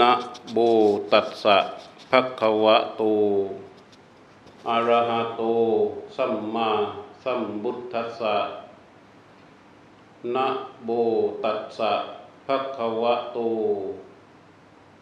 [0.00, 0.12] นะ
[0.52, 0.58] โบ
[1.12, 1.58] ตัสสะ
[2.10, 3.02] ภะคะวะโต
[4.68, 5.42] อะระหะโต
[6.16, 6.70] สัมมา
[7.24, 8.36] สัมพุทธัสสะ
[10.34, 10.46] นะ
[10.84, 10.90] โบ
[11.44, 11.92] ตัสสะ
[12.46, 13.38] ภะคะวะโต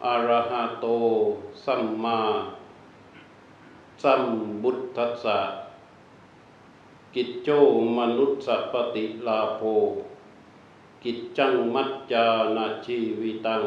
[0.05, 0.87] อะระหะโต
[1.65, 2.19] สัมมา
[4.03, 4.23] สัม
[4.61, 5.39] พุทธัสสะ
[7.15, 7.49] กิจโจ
[7.97, 9.61] มนุสสปฏิลาโภ
[11.03, 13.63] กิจจังมัจจานาชีวิตัง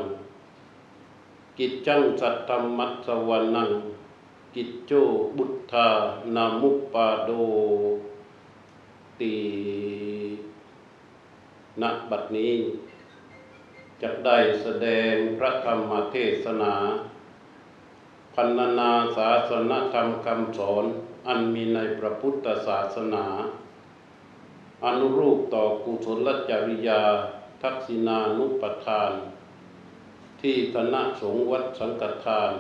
[1.59, 3.71] กิจจังสัตธรรมัสวรนัง
[4.55, 4.93] กิจโจ
[5.37, 5.89] บุทธา
[6.35, 7.31] นามุปปาโด
[9.21, 9.35] ตี
[11.81, 12.55] ณบัดนี้
[14.03, 16.75] จะได้แสดงพระธรรมเทศนา
[18.35, 18.49] พัน
[18.79, 20.85] นาศาสนธรรมคำสอน
[21.27, 23.27] อันมีในพระพุทธศาสนา
[24.85, 27.03] อนุรูปต่อกุศลจริยา
[27.63, 29.13] ทักษินานุปทาน
[30.45, 32.53] ที่คณะสงฆ์วัดสังกัทาน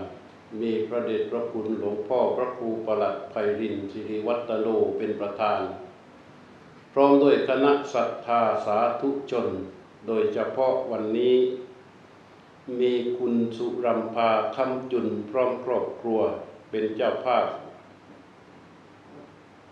[0.60, 4.68] มีพระเดชพระคุณหลวงพ่อพระครูประหลัดไพรินสิริวัตโล
[4.98, 5.60] เป็นประธาน
[6.92, 9.48] พร้อมด้วยคณะศรัทธาสาธุชน
[10.06, 11.36] โดยเฉพาะวันนี้
[12.80, 16.20] มีคุณสุรัมพาคำจุนพร้อมครอบครัว
[16.70, 17.46] เป็นเจ้าภาพ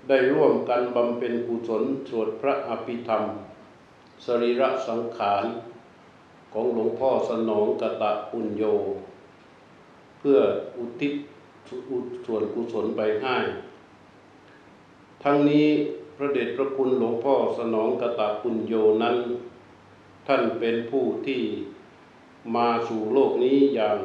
[0.08, 3.24] ได้ร่วมกันบำเพ็ญกุศลสวดพระอภิธรรม
[4.26, 5.44] สรีระสังขาร
[6.52, 8.64] ของหลวงพ่อสนองกะตะปุญโย
[10.18, 10.38] เพื่อ
[10.76, 11.12] อุทิศ
[12.26, 13.36] ส่วนกุศลไปให้
[15.22, 15.66] ทั้งนี้
[16.16, 19.16] พระเดชพระคุณหลวงพ่อสนองกะตะปุญโยนั้น
[20.26, 21.40] ท่านเป็นผู้ที่
[22.56, 23.98] มาสู่โลกนี้อย่าง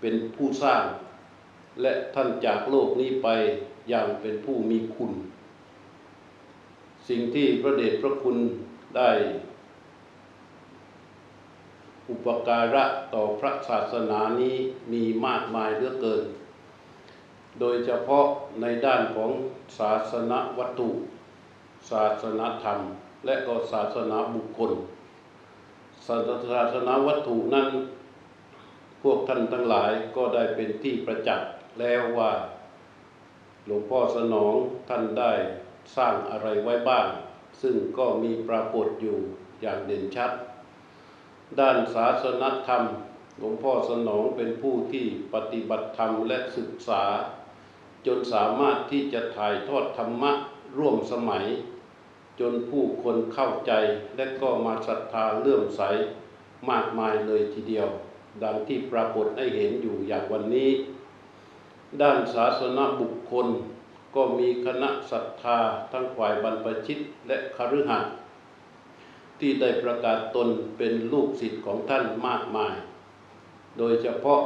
[0.00, 0.84] เป็นผู้สร้าง
[1.82, 3.28] และท่านจากโลกนี้ไป
[3.88, 5.12] อย่างเป็นผู้มีคุณ
[7.08, 8.36] สิ่งที่พระเดชพระคุณ
[8.96, 9.10] ได้
[12.12, 14.56] อุปการะต่อพระศาสนานี้
[14.92, 16.24] มีมากมายเหลือเกิน
[17.60, 18.26] โดยเฉพาะ
[18.60, 19.30] ในด้านของ
[19.78, 20.88] ศาสนาวัตถุ
[21.90, 22.78] ศาสนาธรรม
[23.24, 24.72] และก็ศาสนาบุคคล
[26.06, 27.68] ศาสนาวัตถุนั้น
[29.02, 31.48] พวกท่านทั้งหลายก็ได้เป็นที่ประจักษ์
[31.80, 32.32] แล้วว่า
[33.66, 34.54] หลวงพ่อสนอง
[34.88, 35.32] ท่านได้
[35.96, 37.06] สร้างอะไรไว้บ้าง
[37.62, 39.16] ซึ่งก็มีปรากฏอยู่
[39.62, 40.30] อย่างเด่นชัด
[41.60, 42.82] ด้านศาสนธรรม
[43.38, 45.04] หลวงพ่อสนองเป็นผู้ที่
[45.34, 47.02] ปฏิบัติธรรมและศึกษา
[48.06, 50.32] จนสามารถที่จะถ่ายทอดธรรมะ
[50.78, 51.46] ร่วมสมัย
[52.40, 53.72] จนผู้คนเข้าใจ
[54.16, 55.82] และก็มาศรัทธาเลื่อมใส
[56.70, 57.88] มากมายเลยทีเดียว
[58.42, 60.70] ดังที่ปรากฏให้เห็นอยู่อย่างวันนี้
[62.02, 63.46] ด้านศาสนาบุคคล
[64.14, 65.58] ก็มีคณะศรัทธา
[65.92, 68.12] ทั้งฝ่ายบรรพชิตและคฤหัสถ์
[69.44, 70.48] ที่ได้ประกาศตน
[70.78, 72.74] เป็นลูกศิษย์ของท่านมากมาย
[73.78, 74.40] โดยเฉพาะ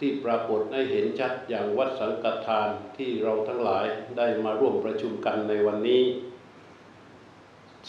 [0.00, 3.86] ที่ปรากฏให้เห็นชัดอย่างวัดสังกัทานที่เราทั้งหลาย
[4.16, 6.02] ได้มาร่วมประชุมกันในวันนี้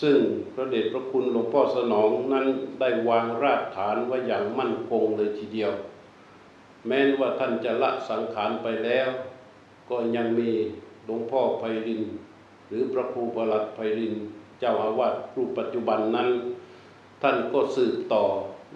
[0.01, 0.17] ซึ่ง
[0.53, 2.45] พระเดชพระคุณหลวงพ่อสนองนั้น
[2.79, 5.71] ได้วางรากฐานไว้อย่างมั่นคงเลยทีเดียว
[6.87, 9.09] แม้นว่าท่านจะละสังขารไปแล้ว
[9.89, 10.51] ก็ยังมี
[11.05, 12.01] หลวงพ่อไพริน
[12.67, 14.15] หรือพระครูประหลัดไพริน
[14.59, 16.29] เจ้าอาวาสรูปปัจจุบันนั้น
[17.21, 18.23] ท่านก็สืบต่อ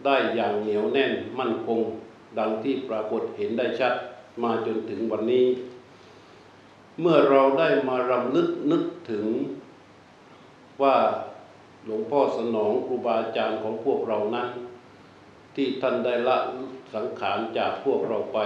[0.06, 1.80] ได้อย่างเหนียวแน่นมั่นคง
[2.40, 3.94] ดังที่ปรากฏเห็นได้ชัด
[4.44, 5.46] มาจนถึงวันนี้
[7.02, 9.26] เมื่อเราได้มารำลึกนึกถึง
[10.82, 10.96] ว่า
[11.86, 14.48] หลวงพ่อสนองครูบาอาจารย์ของพวกเรานั้น
[15.56, 16.38] ที่ท่านได้ละ
[16.94, 18.40] สังขารจากพวกเราไป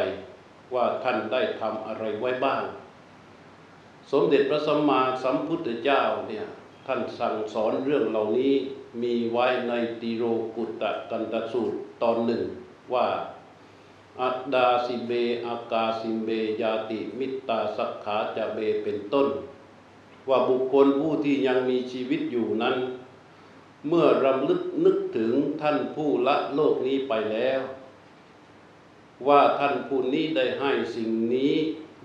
[0.73, 2.63] ว่าท่านได้ทำอะไรไว้บ้าง
[4.11, 6.45] สมเด็จพระสัมมาสัมพุทธเจ้าเนี่ย
[6.89, 8.53] ท่านสั่งสอนเรื่องเหล่านี้
[9.01, 10.23] มีไว้ในติโร
[10.55, 12.43] กุตตะกันตสูตรตอนหนึ่ง
[12.93, 13.07] ว่า
[14.21, 15.11] อัตดาสิเบ
[15.47, 16.29] อากาสิเบ
[16.61, 19.27] ยาติมิตตาสักขาจะเบเป็นต้น
[20.29, 22.75] ว่าบุคคลผู้ที่ยังมีชีวิตอยู่นั้น
[23.87, 27.61] เมื่อรำลึกนึกถึงท่านผู้ละโลกนี้ไปแล้ว
[29.27, 31.53] ว่าท่านผู้นี้ได้ให้สิ่งนี้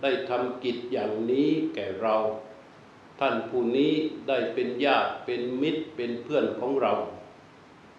[0.03, 2.17] ได้ทำกิจอย่างนี้แก่เรา
[3.25, 3.93] ท่านผู้นี้
[4.29, 6.93] ได้เป็นญาติเป็นมิตรเป็นเพื่อนของเรา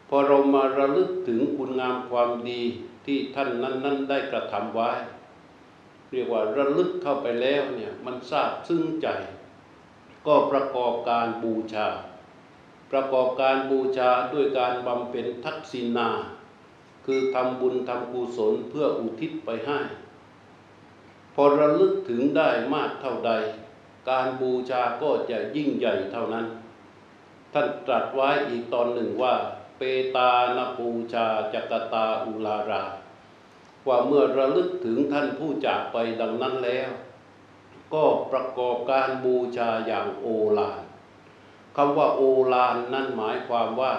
[0.09, 2.61] พอเรามาระลึกถึงคุณงามความดี
[3.05, 4.91] ที่ท่านนั้น ๆ ได้กระทำไว้
[6.09, 9.07] เรียกว่าระลึกเข้าไปแล้วเนี่ยมันทราบซึ้งใจ
[10.27, 11.87] ก็ประกอบการบูชา
[12.91, 16.09] ประกอบการบูชาด้วยการบำเพ็ญทักษิณา
[17.05, 19.79] คือทำบุญทำกุศลเพื่ออุทิศไปให้
[21.33, 23.33] พอระลึกถึงได้มากเท่าใด
[24.09, 26.45] การบูชาก็จะยิ่งใหญ่เท่านั้น
[27.53, 29.33] ท่านตรัสไว้อีกตอนหนึ่งว่า
[29.77, 29.81] เป
[30.15, 32.83] ตานปูชาจักตาอุลารา
[33.87, 36.91] ว่าเมื่อระลึกถึงท่านผู้จากไปดังนั้นแล้ว
[37.93, 40.27] ก็ประกอบการบูชาอย่างโอ
[40.57, 40.81] ฬาร
[41.75, 42.23] คำว่าโอ
[42.53, 43.93] ฬารนั่นหมายความว่า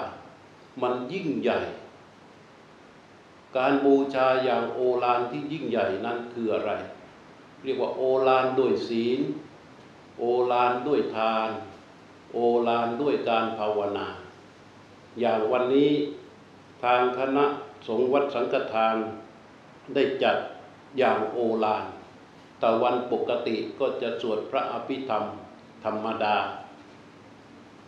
[0.82, 1.60] มันยิ่งใหญ่
[3.56, 6.72] การบูชาอย่างโอฬารที่ยิ่งใหญ่นั้นคืออะไร
[7.62, 9.20] เรียกว่าโอฬารด้วยศีล
[10.18, 11.48] โอฬารด้วยทาน
[12.32, 12.38] โอ
[12.68, 14.08] ฬารด้วยการภาวนา
[15.20, 15.90] อย่างวันนี้
[16.82, 17.44] ทางคณะ
[17.88, 18.96] สงฆ์วัดสังฆทาน
[19.94, 20.36] ได้จัด
[20.98, 21.84] อย่างโอฬาร
[22.58, 25.24] แต่วันปกติก็จะสวดพระอภิธรรม
[25.84, 26.36] ธรรมดา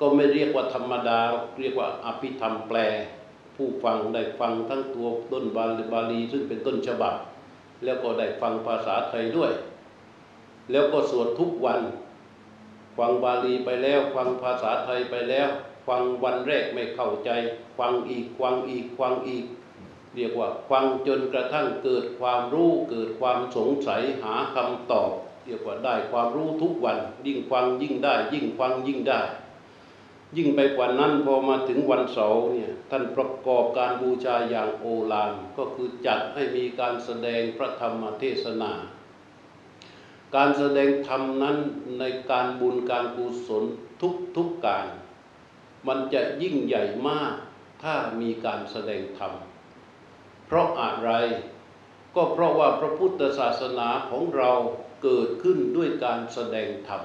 [0.00, 1.18] ก็ไม่เรียกว่าธรรมดา
[1.60, 2.78] เรียกว่าอภิธรรมแปล
[3.56, 7.14] ผู้ฟังได้ฟังทั้งตัวต้นบาลีบาลีซึ่งเป็นต้นฉบับ
[7.84, 9.52] แล้วก็ได้ฟังภาษาไทยด้วย
[10.70, 11.80] แล้วก็สวดทุกวัน
[12.98, 15.48] ฟังบาลีไปแล้วฟังภาษาไทยไปแล้ว
[15.86, 17.30] ฟังวันแรกไม่เข้าใจ
[17.78, 19.44] ฟังอีกฟังอีกฟังอีก
[20.14, 25.10] เรียกว่าฟังจนกระทั่งเกิดความรู้เกิดความสงสัยหาคำตอบ
[25.44, 29.20] เรียกว่าได้ความรู้ทุกวัน ยิ่งฟังยิ่งได้ ยิ่งฟังยิ่งได้
[30.36, 38.72] ยิ่งไปกว่านั้นพอมาถึงวันเสาร์เนี่ยท่านประกอบการบูชาอย่างโอฬารก็คือจัดให้มีการแสดงพระธรรมเทศนา
[40.34, 41.56] การแสดงธรรมนั้น
[41.98, 43.64] ในการบุญการกุศล
[44.00, 44.86] ทุกทุกการ
[45.86, 47.34] มันจะยิ่งใหญ่มาก
[47.82, 49.32] ถ้ามีการแสดงธรรม
[50.46, 51.10] เพราะอะไร
[52.14, 54.52] ก็เพราะว่าพระพุทธศาสนาของเรา
[55.02, 57.02] เกิดขึ้นด้วยการแสดงธรรม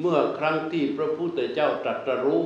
[0.00, 2.42] เมื่อครั้งที่พระพุทธเจ้าตรัสรู้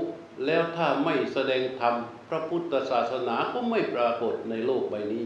[0.46, 1.94] แล้วถ้าไม่แสดงธรรม
[2.28, 5.24] พระพุทธศาสนาก็ไม่ปรากฏในโลกใบนี้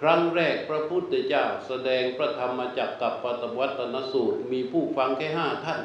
[0.00, 5.80] ครั้งแรกพระพุทธเจ้าแสดงพระธรรมจักรกับปตวัตนสูตรมีผู้ฟังแค่ห้าท่าน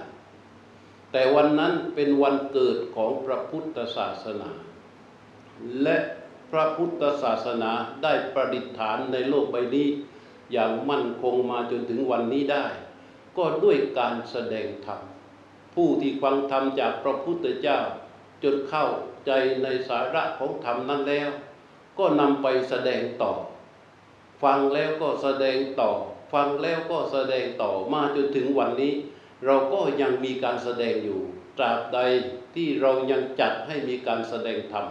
[1.12, 4.50] แต่วันนั้นเป็นวันเกิดของพระพุทธศาสนา
[5.84, 5.98] และ
[6.52, 7.72] พระพุทธศาสนา
[8.04, 9.88] ได้ประดิษฐานในโลกใบนี้
[10.52, 12.66] อย่างมั่นคงมาจนถึงวันนี้ได้
[13.38, 15.00] ก็ด้วยการแสดงธรรม
[15.76, 17.80] ผู้ที่ฟังธรรมจากพระพุทธเจ้า
[18.44, 18.86] จนเข้า
[19.26, 19.32] ใจ
[19.64, 21.30] ในสาระของธรรมนั้นแล้ว
[22.00, 23.32] ก็นำไปแสดงต่อ
[24.44, 25.92] ฟังแล้วก็แสดงต่อ
[26.34, 28.94] ฟังแล้วก็แสดงต่อมาจนถึงวันนี้
[29.46, 31.20] เราก็ยังมีการแสดงอยู่
[31.58, 32.00] ตราบใด
[32.56, 34.88] ที่เรายังจัดให้มีการแสดงธรรม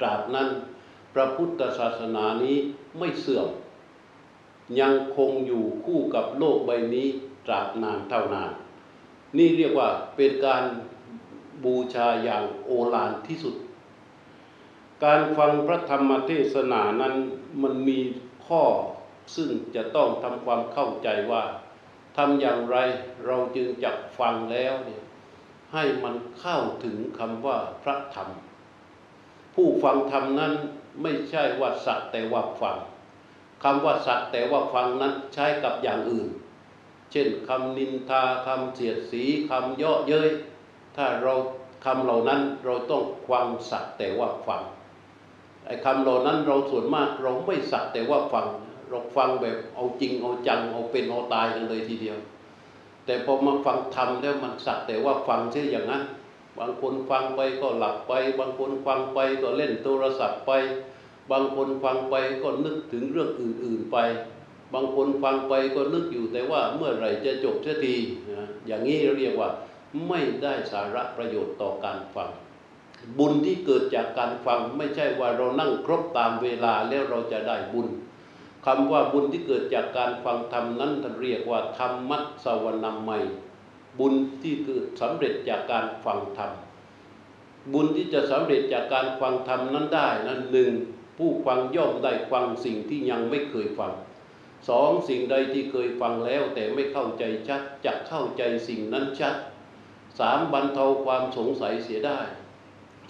[0.00, 0.48] ตราบนั้น
[1.14, 2.56] พระพุทธศาสนานี้
[2.98, 3.48] ไม่เสื่อม
[4.80, 7.08] ยังคงอยู่คู่กับโลกใบนี้
[7.46, 8.50] ตราบนานเท่านาน
[9.36, 10.64] นี่เรียกว่าเป็นการ
[11.64, 13.54] บูชาอย่างโอฬารที่สุด
[15.04, 17.14] การฟังพระธรรมเทศนานั้น
[17.62, 17.98] มันมี
[18.48, 18.64] ข้อ
[19.34, 21.44] ซึ่งจะต้องทำความเข้าใจว่า
[22.16, 22.76] ทำอย่างไร
[23.26, 25.02] เราจึงจะฟังแล้วเนี่ย
[25.72, 28.28] ให้มันเข้าถึงคำว่าพระธรรม
[29.54, 30.52] ผู้ฟังธรรมนั้น
[31.02, 32.76] ไม่ใช่ว่าสักแต่ว่าฟัง
[33.62, 36.28] คำว่าสักแต่ว่าฟังนั้นใช้กับอย่างอื่น
[37.12, 40.30] เช่นคำนินทาคำเสียดสีคำเยาะเย้ย
[40.96, 41.34] ถ้าเรา
[41.84, 44.62] คำเหล่านั้นเราต้องฟังสักแต่ว่าฟัง
[45.66, 48.46] ไอ้คำเหล่านั้นเราส่วนมากเราไม่สักแต่ว่าฟัง
[48.88, 52.18] เราฟังแบบเอาจริงเอาจังเอาเป็นเอาตายกันเลยทีเดียว
[53.06, 56.02] แต่พอมาฟังธรรมแล้วมันสักแต่ว่าฟังใช่อย่างนั้น
[56.58, 60.52] บางคนฟังไปก็หลับไป บางคนฟังไปก็เล่นโทรศัพท์ไป
[61.30, 63.96] บางคนฟังไปก็นึกถึงเรื่องอื่น ๆไป
[64.74, 67.94] บางคนฟังไปก็นึกอยู่แต่ว่าเมื่อไหร่จะจบเสียที
[68.66, 69.48] อย่างนี้เราเรียกว่า
[70.08, 72.30] ไม่ได้สาระประโยชน์ต่อการฟัง
[73.18, 77.88] บุญที่เกิดจากการฟังไม่ใช่ว่าเรานั่งครบตามเวลาแล้วเราจะได้บุญ
[78.66, 83.24] คำว่าบุญที่เกิดจากการฟังธรรมนั้นท่านเรียกว่าธรรมัสวนามัย
[83.98, 86.52] บุญที่เกิดสำเร็จจากการฟังธรรม
[87.72, 90.72] บุญที่จะสำเร็จจากการฟังธรรมนั้นได้นั้นหนึ่ง
[91.18, 93.92] ผู้ฟังย่อมได้ฟังสิ่งที่ยังไม่เคยฟัง
[94.68, 99.34] สองสิ่งใดที่เคยฟังแล้วแต่ไม่เข้าใจชัดจะเข้าใจสิ่งนั้นชัด
[100.18, 102.20] สามบรรเทาความสงสัยเสียได้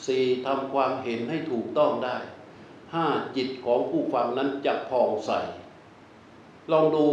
[0.06, 2.16] สี่ทำความเห็นให้ถูกต้องได้
[2.94, 5.30] ห้าจิตของผู้ฟังนั้นจะผ่องใส
[6.72, 7.04] ลองดู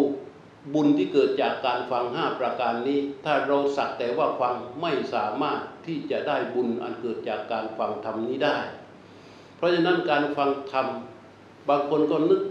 [0.73, 8.57] บุญที่เกิดจากการฟังห้าประการนี้ ถ้าเราสักแต่ว่าฟังไม่สามารถที่จะได้บุญอันเกิดจากการฟังธรรมนี้ได้
[9.55, 10.87] เพราะฉะนั้นการฟังธรรม
[11.69, 12.41] บางคนก็นึก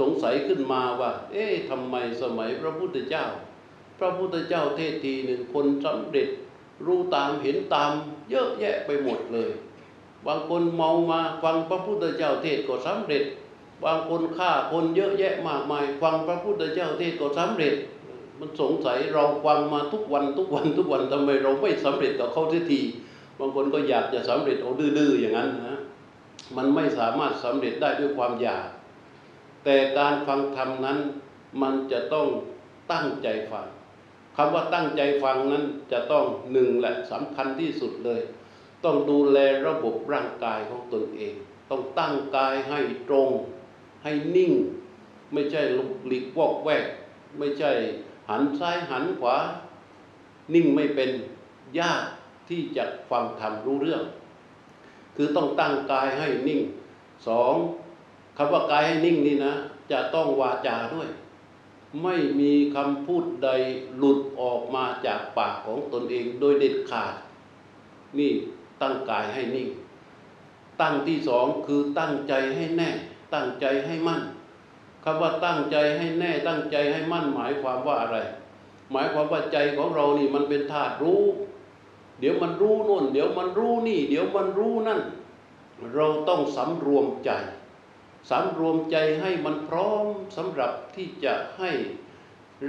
[0.00, 3.24] สงสัยขึ้นมาว่า เอ๊ะทำไมสมัยพระพุทธเจ้า
[3.98, 6.28] พระพุทธเจ้าเทศทีหนึ่งคนสำเร็จ
[6.86, 7.90] รู้ตามเห็นตาม
[8.30, 9.50] เยอะแยะไปหมดเลย
[10.26, 13.24] บางคนเมามาฟังพระพุทธเจ้าเทศก็สำเร็จ
[13.84, 17.74] บางคนฆ่าคนเยอะแยะมากมาย ฟังพระพุทธเจ้าเทศก็สำเร็จ
[18.38, 22.80] มันสงสัยเราฟังมาทุกวันทุกวันทุกวันทำไมเราไม่สำเร็จกับเขาทีที
[23.38, 25.78] บางคนก็อยากจะสำเร็จเอาดื้อๆอย่างนั้นนะ
[26.56, 28.68] มันไม่สามารถสำเร็จได้ด้วยความอยาก
[29.64, 30.98] แแต่การฟังธรรมนั้น
[31.62, 32.26] มันจะต้อง
[32.92, 33.66] ตั้งใจฟัง
[34.36, 38.20] คำว่าตั้งใจฟังนั้นจะต้องหนึ่งแหละสำคัญที่สุดเลย
[38.84, 41.34] ต้องดูแลระบบร่างกายของตนเอง
[41.70, 43.30] ต้องตั้งกายให้ตรง
[44.04, 44.52] ให้นิ่ง
[45.32, 46.84] ไม่ใช่ลุกหลีกวอกแวก
[47.38, 47.72] ไม่ใช่
[48.28, 49.36] หันซ้ายหันขวา
[50.54, 51.10] นิ่งไม่เป็น
[51.78, 52.02] ยาก
[52.48, 54.02] ที่จะฟังธรรมรู้เรื่อง
[55.16, 56.60] คือต้องตั้งกายให้นิ่ง
[57.26, 57.54] สอง
[58.36, 59.52] คำว่ากายให้นิ่งนี่นะ
[59.90, 61.08] จะต้องวาจาด้วย
[62.02, 63.48] ไม่มีคำพูดใด
[63.96, 67.14] หลุดออกมาจากปากของตนเองโดยเด็ดขาด
[68.18, 68.32] นี่
[68.82, 69.68] ตั้งกายให้นิ่ง
[70.80, 72.90] ตั้งที่สองคือตั้งใจให้แน่
[73.34, 74.22] ตั้งใจให้มั่น
[75.04, 78.18] คำว่าตั้งใจให้แน่ ตั้งใจให้มั่นหมายความว่าอะไร
[78.92, 81.22] หมายความว่าใจของเรานี่มันเป็นธาตุรู้
[82.20, 85.00] เดี๋ยวมันรู้นู่น เดี๋ยวมันรู้นี่ เดี๋ยวมันรู้นั่น
[85.94, 87.30] เราต้องสำรวมใจ
[88.30, 90.06] สำรวมใจให้มันพร้อม
[90.36, 91.70] สำหรับที่จะให้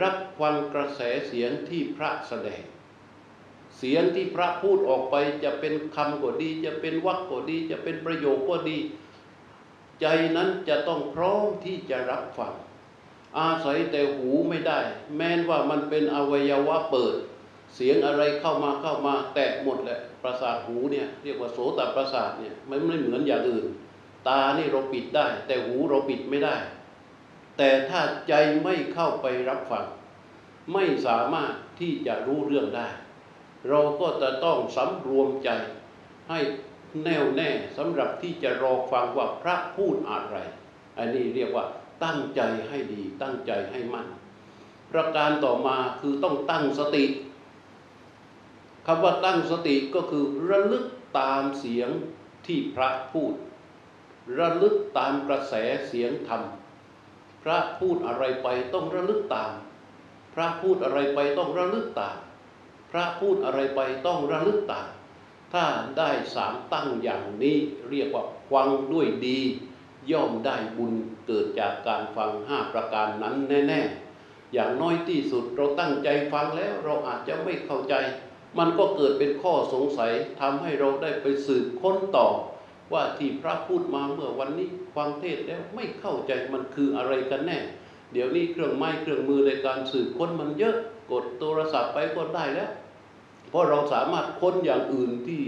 [0.01, 2.61] รับฟังกระแสเสียงที่พระแสดง
[3.77, 8.77] เสียงที่พระพูดออกไปจะเป็นคำก็ดี จะเป็นวรรคก็ดี จะเป็นประโยคก็ดี
[10.01, 12.53] ใจนั้นจะต้องพร้อมที่จะรับฟัง
[13.37, 14.79] อาศัยแต่หูไม่ได้
[15.15, 17.15] แม้นว่ามันเป็นอวัยวะเปิด
[17.75, 23.65] เสียงอะไรเข้ามาเข้ามาแตะหมดแหละประสาทหูเนี่ยเรียกว่าโสตประสาทเนี่ยมันไม่เหมือนอย่างอื่น
[24.27, 26.55] ตานี่เราปิดได้ แต่หูเราปิดไม่ได้
[27.57, 28.33] แต่ถ้าใจ
[28.63, 29.85] ไม่เข้าไปรับฟัง
[30.73, 32.87] ไม่สามารถที่จะรู้เรื่องได้
[33.67, 35.49] เราก็จะต้องสำรวมใจ
[36.29, 36.39] ให้
[37.03, 40.37] แน่วแน่สำหรับที่จะรอฟังว่าพระพูดอะไร
[40.97, 41.65] อันนี้เรียกว่า
[42.03, 44.07] ตั้งใจให้ดีตั้งใจให้มั่น
[44.91, 47.05] ประการต่อมาคือต้องตั้งสติ
[48.87, 50.85] คำว่าตั้งสติก็คือระลึก
[51.19, 51.89] ตามเสียง
[52.47, 53.33] ที่พระพูด
[54.39, 55.53] ระลึกตามกระแส
[55.87, 56.43] เสียงธรรม
[57.43, 59.53] พระพูดอะไรไปต้องระลึกตาม
[60.33, 62.17] พระพูดอะไรไปต้องระลึกตาม
[62.91, 64.87] พระพูดอะไรไปต้องระลึกตาม
[65.53, 65.65] ถ้า
[65.97, 67.57] ได้สามตั้งอย่างนี้
[67.89, 69.39] เรียกว่าฟังด้วยดี
[70.11, 70.93] ย่อมได้บุญ
[71.27, 73.35] เกิดจากการฟังห้าประการนั้น
[73.67, 77.95] แน่ๆ อย่างน้อยที่สุดเราตั้งใจฟังแล้วเราอาจจะไม่เข้าใจ
[78.57, 82.27] มันก็เกิดเป็นข้อสงสัยทำให้เราได้ไปสืบค้นต่อ
[82.93, 87.59] ว่าที่พระพูดมาเมื่อวันนี้ฟังเทศแล้วไม่เข้าใจมันคืออะไรกันแน่
[88.13, 90.75] เดี๋ยวนี้เครื่องไม้เครื่องมือในการสืบค้นมันเยอะ
[91.11, 92.71] กดโทรศัพท์ไปก็ได้แล้ว
[93.49, 95.41] เพราะเราสามารถค้นอย่างอื่นที่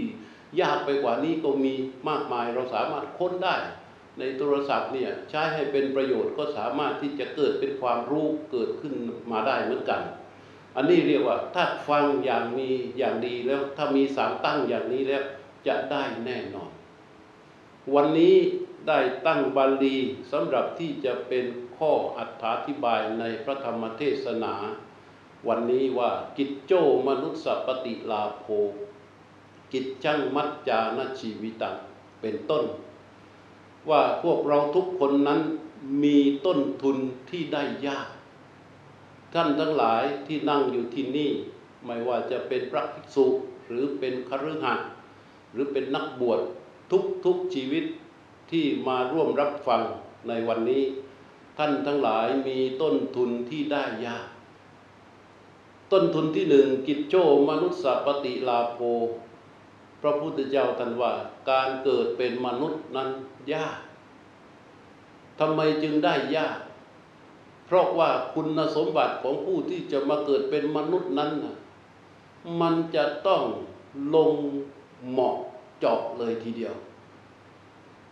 [0.60, 1.74] ยากไปกว่านี้ก็มี
[2.08, 3.56] มากมาย เราสามารถค้นได้
[4.18, 8.94] ในโทรศัพท์เนี่ยใช้ให้เป็นประโยชน์ก็สามารถที่จะเกิดเป็นความรู้เกิดขึ้น
[9.32, 10.02] มาได้เหมือนกัน
[10.76, 15.22] อันนี้เรียกว่าถ้าฟังอย่างมีอย่างดีแล้วถ้ามีสามตั้งอย่างนี้แล้ว
[15.66, 16.70] จะได้แน่นอน
[17.94, 18.36] วันนี้
[18.88, 19.96] ได้ตั้งบาลี
[20.32, 21.44] สำหรับที่จะเป็น
[21.78, 22.20] ข้ออ
[22.66, 24.54] ธิบายในพระธรรมเทศนา
[25.48, 26.72] วันนี้ว่ากิจโจ
[27.06, 28.44] มนุสสปฏิลาโภ
[29.72, 31.76] กิจจังมัจจานชีวิตัง
[32.20, 32.64] เป็นต้น
[33.90, 35.40] ว่าพวกเราทุกคนนั้น
[36.02, 36.96] มีต้นทุน
[37.30, 38.08] ที่ได้ยาก
[39.34, 41.30] ท่านทั้งหลายที่นั่งอยู่ที่นี่
[41.84, 43.26] ไม่ว่าจะเป็นพระภิกษุ
[43.66, 44.88] หรือเป็นคฤหัสถ์
[45.52, 46.40] หรือเป็นนักบวช
[46.90, 47.84] ทุกทุกชีวิต
[48.50, 49.82] ที่มาร่วมรับฟัง
[50.28, 50.84] ในวันนี้
[51.58, 54.26] ท่านทั้งหลายมีต้นทุนที่ได้ยาก
[55.92, 57.14] ต้นทุนที่หนึ่งกิจโจ
[57.50, 58.78] มนุษย์สปฏิลาโภ
[60.00, 61.12] พระพุทธเจ้าตรันว่า
[61.50, 63.08] การเกิดเป็นมนุษย์นั้น
[63.52, 63.78] ยาก
[65.38, 66.58] ทำไมจึงได้ยาก
[67.66, 71.56] เพราะว่าคุณสมบัติของผู้ที่จะมาเกิดเป็นมนุษย์นั้นนะ
[72.60, 73.42] มันจะต้อง
[74.14, 74.32] ลง
[75.10, 75.36] เหมาะ
[75.78, 76.74] เจาะเลยทีเดียว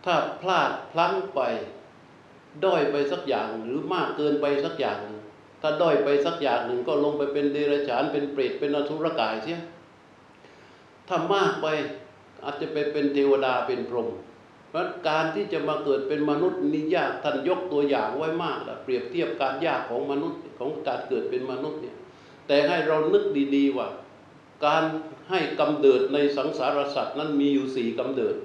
[0.05, 1.41] ถ้าพลาดพลั้งไป
[2.63, 5.20] ด้อยไปสักอย่างหรือมากเกินไปสักอย่างหนึ่ง
[5.61, 9.59] ถ้าด้อยไปสักอย่างหนึ่งก็ลงไปเป็นเดรัจฉานเป็นเปรตเป็นอสุรกายเสีย
[11.07, 11.67] ถ้ามากไป
[12.43, 14.09] อาจจะไปเป็นเทวดาเป็นพรหม
[14.69, 21.95] เพราะการที่จะมาเกิดเป็นมนุษย์นี่ยากท่านยกตัวอย่างไว้มากแล้วเปรียบเทียบการยากของมนุษย์ของการเกิดเป็นมนุษย์เนี่ย
[22.47, 23.23] แต่ให้เรานึก
[23.55, 23.87] ดีๆว่า
[24.65, 24.83] การ
[25.29, 28.35] ให้กำเนิดในสังสารสัตว์นั้นมีอยู่สี่กำเนิด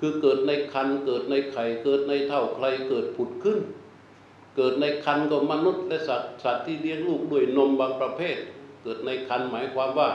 [0.00, 3.58] คือเกิดในคันเกิดในไข่เกิดในเท่าใครเกิดผุดขึ้น
[4.60, 8.36] เกิดในคันก็มนุษย์และสัตว์สัตว์ที่เลี้ยงลูกด้วยนมบางประเภท
[8.82, 10.10] เกิดในคันหมายความว่า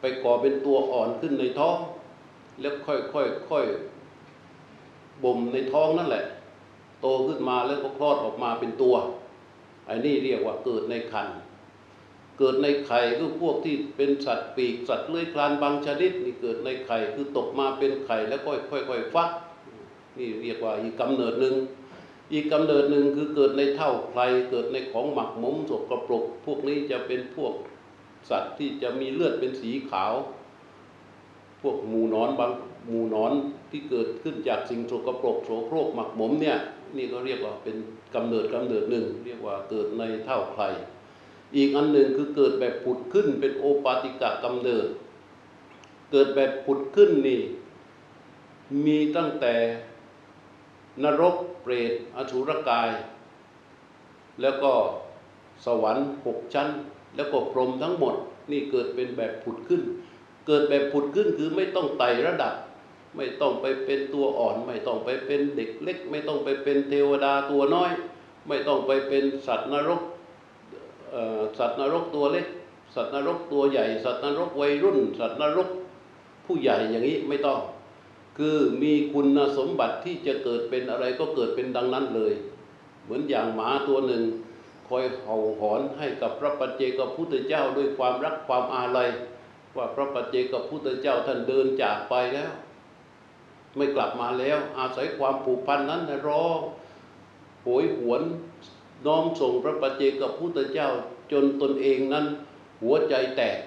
[0.00, 1.76] ไปก่อเป็นตัวอ่อนขึ้นในท้อง
[2.60, 3.66] แล้วค่อยๆค่อยค่อย
[5.24, 6.24] บ่มในท้องนั่นแหละ
[7.02, 8.94] โตขึ้นมาแล้วก็คลอดออกมาเป็นตัว
[9.86, 11.28] ไอ้นี่เรียกว่าเกิดในคัน
[12.38, 19.30] เกิดในไข่คือพวกที่เป็นสัตว์ปีกสัตว์เลื้อยคลานบางชนิดนี่เกิดในไข่คือตกมาเป็นไข่แล้วค่อยค่อยๆฟัก
[20.18, 21.54] นี่เรียกว่าอีกกำเนิดหนึ่ง
[22.32, 24.20] อีกกำเนิดหนึ่งคือเกิดในเท่าใคร
[24.50, 27.54] เกิดในของหมักหมมสกรปรก พวกนี้จะเป็นพวก
[28.30, 30.12] สัตว์ที่จะมีเลือดเป็นสีขาว
[31.62, 32.50] พวกหมูนอนบาง
[32.88, 33.32] หมูนอน
[33.70, 36.56] ที่เกิดขึ้นจากสิ่งสกรปรกโสโครกหมักหมมเนี่ย
[36.96, 37.76] นี่ก็เรียกว่าเป็น
[38.14, 40.64] กำเนิดกำเนิดหนึ่ง เรียกว่าเกิดในเท่าใคร
[41.56, 44.86] อีกอันหนึ่งคือเกิดแบบผุดขึ้นเป็นโอปาติกะกำเนิด
[46.12, 47.40] เกิดแบบผุดขึ้นนี่
[48.86, 49.54] มีตั้งแต่
[51.04, 52.90] นรกเปรตอสุรกาย
[54.40, 54.72] แล้วก็
[55.64, 56.68] สวรรค์หกชั้น
[57.16, 58.14] แล้วก็พรหมทั้งหมด
[58.50, 59.82] นี่เกิดเป็นแบบผุดขึ้น
[60.46, 62.54] เกิดแบบผุดขึ้นคือไม่ต้องไต่ระดับ
[63.16, 67.90] ไม่ต้องไปเป็นตัวอ่อน ไม่ต้องไปเป็นเด็กเล็ก ไม่ต้องไปเป็นเทวดาตัวน้อย
[68.48, 70.02] ไม่ต้องไปเป็นสัตว์นรก
[71.58, 72.46] สัตว์นรกตัวเล็ก
[72.94, 75.68] สัตว์นรกตัวใหญ่ สัตว์นรกวัยรุ่น สัตว์นรก
[76.46, 77.58] ผู้ใหญ่อย่างนี้ไม่ต้อง
[78.38, 82.32] คือมีคุณสมบัติที่จะเกิดเป็นอะไรก็เกิดเป็นดังนั้นเลย
[83.04, 84.22] เหมือนอย่างหมาตัวหนึ่ง
[84.88, 89.10] คอยเห่าหอนให้กับพระปัจเจกพุทธเจ้าด้วยความรักความอาลัย
[89.76, 92.50] ว่าพระปัจเจกพุทธเจ้าท่านเดินจากไปแล้ว
[93.76, 96.44] ไม่กลับมาแล้ว อาศัยความผูกพันนั้นรอ
[97.64, 98.22] โหยหวน
[99.06, 100.88] น้อมส่งพระปัจเจกพุทธเจ้า
[101.32, 102.24] จนตนเองนั้น
[102.82, 103.58] หัวใจแตก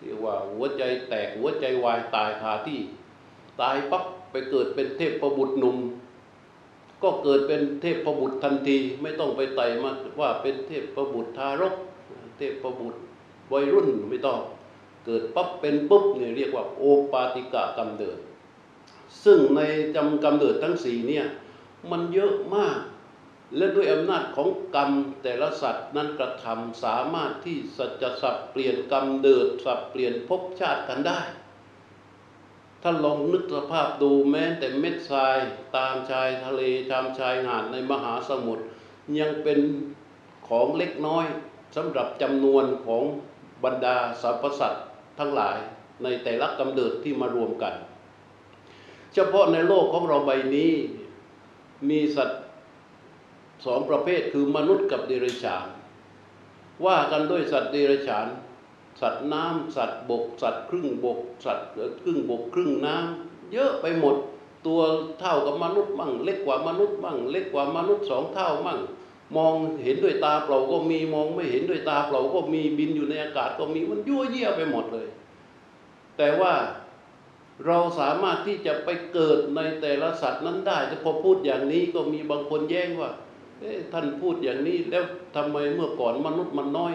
[0.00, 2.78] เรียกว่าหัวใจแตกหัวใจวายตายคาที่
[3.60, 5.76] ตายปั๊บไปเกิดเป็นเทพประบุตรหนุ่ม
[7.02, 11.74] ก็เกิดเป็นเทพประบุตรทันที ไม่ต้องไปไต่มาว่าเป็นเทพประบุตรทารก
[12.38, 12.98] เทพประบุตร
[13.52, 14.40] วัยรุ่นไม่ต้อง
[15.04, 18.18] เกิดปั๊บเป็นปุ๊บเนี่ยเรียกว่าโอปาติกะกำเนิด
[19.24, 19.60] ซึ่งใน
[19.94, 21.26] จำกำเนิดทั้งสี่เนี่ย
[21.90, 22.78] มันเยอะมาก
[23.56, 24.90] และด้วยอำนาจของกรรม
[25.22, 27.58] แต่ละสัตว์นั้นกระทำสามารถที่
[28.02, 31.20] จะสับเปลี่ยนกรรมเดิดสับเปลี่ยนภพชาติกันได้
[32.82, 35.38] ท่าลองนึกสภาพดูแม้แต่เม็ดทราย
[35.76, 38.64] ตามชายทะเลตามชายหาดในมหาสมุทร
[39.18, 39.58] ยังเป็น
[40.48, 41.24] ของเล็กน้อย
[41.76, 43.02] สำหรับจำนวนของ
[43.64, 44.84] บรรดาสรรพสัตว์
[45.18, 45.56] ทั้งหลาย
[46.02, 47.74] ในแต่ละกำเนิดที่มารวมกัน
[49.14, 50.72] เฉพาะในโลกของเราใบนี้
[51.90, 52.40] มีสัตว์
[53.66, 55.66] สองประเภทคือมนุษย์กับเดรัจฉาน
[56.86, 58.26] ว่ากันด้วยสัตว์เดรัจฉาน
[59.00, 61.68] สัตว์น้ำสัตว์บก สัตว์ครึ่งบก สัตว์
[62.02, 64.16] ครึ่งบกครึ่งน้ำเยอะไปหมด
[64.66, 64.80] ตัว
[65.20, 68.80] เท่ากับมนุษย์มั่ง เล็กกว่ามนุษย์มั่ง เล็กกว่ามนุษย์สองเท่ามั่ง
[69.36, 75.08] มองเห็นด้วยตาเปล่าก็มีมองไม่เห็นด้วยตาเปล่าก็มีบินอยู่ในอากาศก็มีมันยั่วเยี่ยไปหมดเลย
[76.16, 76.54] แต่ว่า
[77.66, 83.10] เราสามารถที่จะไปเกิดในแต่ละสัตว์นั้นได้แต่พอพูดอย่างนี้ก็มีบางคนแย้งว่า
[83.92, 85.04] ท่านพูดอย่างนี้แล้ว
[85.36, 86.94] ทำไมเมื่อก่อนมนุษย์มันน้อย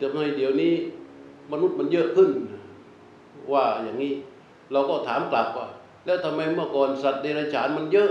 [0.00, 0.72] ทำไมเดี๋ยวนี้
[1.52, 2.30] มนุษย์มันเยอะขึ้น
[3.52, 4.12] ว่าอย่างนี้
[4.72, 5.66] เราก็ถามกลับว่า
[6.04, 8.10] แล้วทำไมเมื่อก่อนสัตว์เดรัจฉานมันเยอะ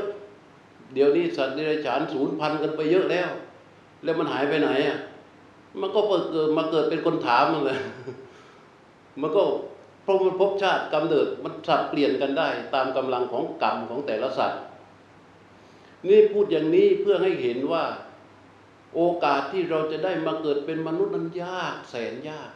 [0.93, 3.29] เดี๋ยวนี้สัตว์เดรัจฉานสูญพันกันไปเยอะแล้ว
[4.03, 4.97] แล้วมันหายไปไหนอะ
[5.81, 5.99] มันก็
[6.31, 7.79] เกิดมาเกิดเป็นคนถามมันเลย
[9.21, 9.43] มันก็
[10.03, 14.59] เพราะมันพบชาติกำเนิดมันสับเปลี่ยนกันได้ ตามกำลังของกรรมของแต่ละสัตว์
[16.07, 17.83] นี่พูดอย่างนี้เพื่อให้เห็นว่า
[18.95, 22.51] โอกาสที่เราจะได้มาเกิดเป็นมนุษย์นั้นยากแสนยาก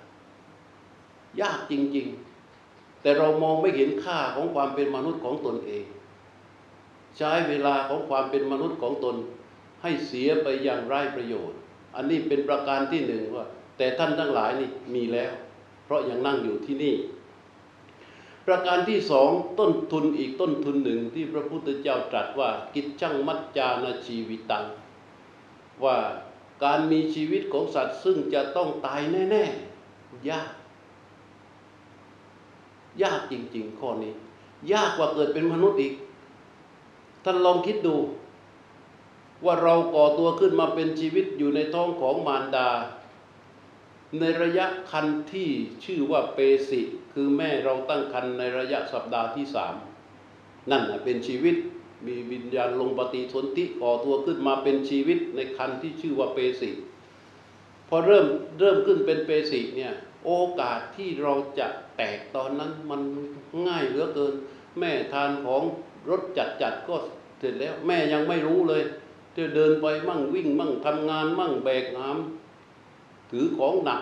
[1.42, 2.08] ยากจริง
[2.54, 5.86] ๆ แต่เรามองไม่เห็นค่าของความเป็นมนุษย์ของตนเอง
[7.18, 9.16] ใช้เวลาของความเป็นมนุษย์ของตน
[9.82, 11.58] ให้เสียไปอย่างไร้ประโยชน์
[11.96, 13.46] อันนี้เป็นประการที่หนึ่งว่า
[13.78, 15.32] แต่ท่านทั้งหลายนี่มีแล้ว
[15.86, 16.96] เพราะยังนั่งอยู่ที่นี่
[18.48, 24.66] ประการที่สองต้นทุนอีกต้นทุนหนึ่งที่พระพุทธเจ้าตรัสว่า กิจจังมัจจานาชีวิตัง
[25.84, 25.98] ว่า
[26.64, 30.50] การมีชีวิตของสัตว์ซึ่งจะต้องตายแน่ๆยาก
[33.04, 34.14] ยากจริง ๆ ข้อนี้
[34.74, 35.94] ยากกว่าเกิดเป็นมนุษย์อีก
[37.24, 37.96] ท่านลองคิดดู
[39.46, 42.70] ว่าเราก่อตัวขึ้นมาเป็นชีวิตอยู่ในท้องของมารดา
[44.20, 45.50] ในระยะคันที่
[45.84, 46.82] ชื่อว่าเปสิ
[47.14, 49.76] คือแม่เราตั้งคันในระยะสัปดาห์ที่สาม
[50.72, 51.56] นั่นเป็นชีวิต
[52.06, 56.70] มีวิญญาณลงปฏิสนธิก่อตัวขึ้นมาเป็นชีวิตในคันที่ชื่อว่าเปสิ
[57.88, 58.26] พอเริ่ม
[58.60, 59.94] เริ่มขึ้นเป็นเปสิเนี่ย
[60.26, 63.02] โอกาสที่เราจะแตกตอนนั้นมัน
[63.68, 64.34] ง่ายเหลือเกิน
[64.80, 65.62] แม่ทานของ
[66.10, 66.96] รถจัดจัดก็
[67.40, 68.84] เสร็จแล้ว แม่ยังไม่รู้เลย
[69.36, 74.02] จะเดินไปมั่งวิ่งมั่งทำงานมั่งแบกน้ำถือของหนัก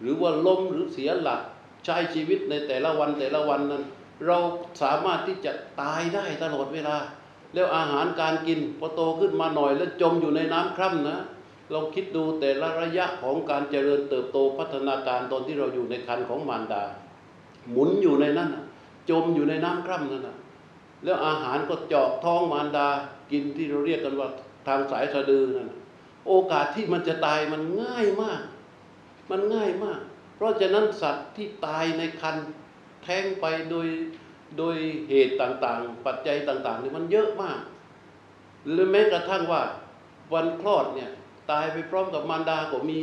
[0.00, 1.40] หรือว่าล้มหรือเสียหลัก
[1.84, 3.82] ใช้ชีวิตในแต่ละวันแต่ละวันนั้น
[4.26, 4.38] เรา
[4.82, 6.96] สามารถที่จะตายได้ตลอดเวลา
[7.54, 11.18] แล้วอาหารการกินพอโตขึ้นมาหน่อยแล้วจมอยู่ในน้ำคร่ำนะ
[11.72, 16.82] เราคิดดูแต่ละระยะของการเจริญเติบโตพัฒนาการตอนที่เราอยู่ในคันของมารดา
[17.70, 18.48] หมุนอยู่ในนั้น
[19.10, 20.36] จมอยู่ในน้ำคร่ำนั่นนะ
[21.04, 22.88] แล้วอาหารก็เจาะท้องมารดา
[23.30, 24.28] กินที่เราเรียกกันว่า
[24.66, 25.68] ทางสายสะดือนั่น
[26.28, 28.40] โอกาสที่มันจะตายมันง่ายมาก
[29.30, 30.00] มันง่ายมาก
[30.36, 32.36] เพราะฉะนั้นสัตว์ที่ตายในคัน
[33.04, 33.88] แทงไปโดย
[34.58, 34.76] โดย
[35.08, 37.60] เหตุต่างๆ ปัจจัยต่างๆนี่มันเยอะมาก
[38.70, 39.62] หรือแม้กระทั่งว่า
[40.34, 41.10] วันคลอดเนี่ย
[41.50, 42.98] ตายไปพร้อมกับมารดาก็มี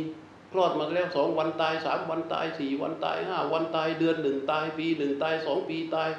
[0.52, 6.10] คลอดมาแล้วสองวันตายสามวันตายสี่วันตายห้าวันตายเดือนหนึ่งตายปีหนึ่งตายสองปีตาย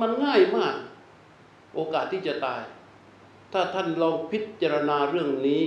[0.00, 0.74] มันง่ายมาก
[1.74, 2.60] โอกาสที่จะตาย
[3.52, 5.62] ถ้าท่านลองพิจารณาเรื่องนี้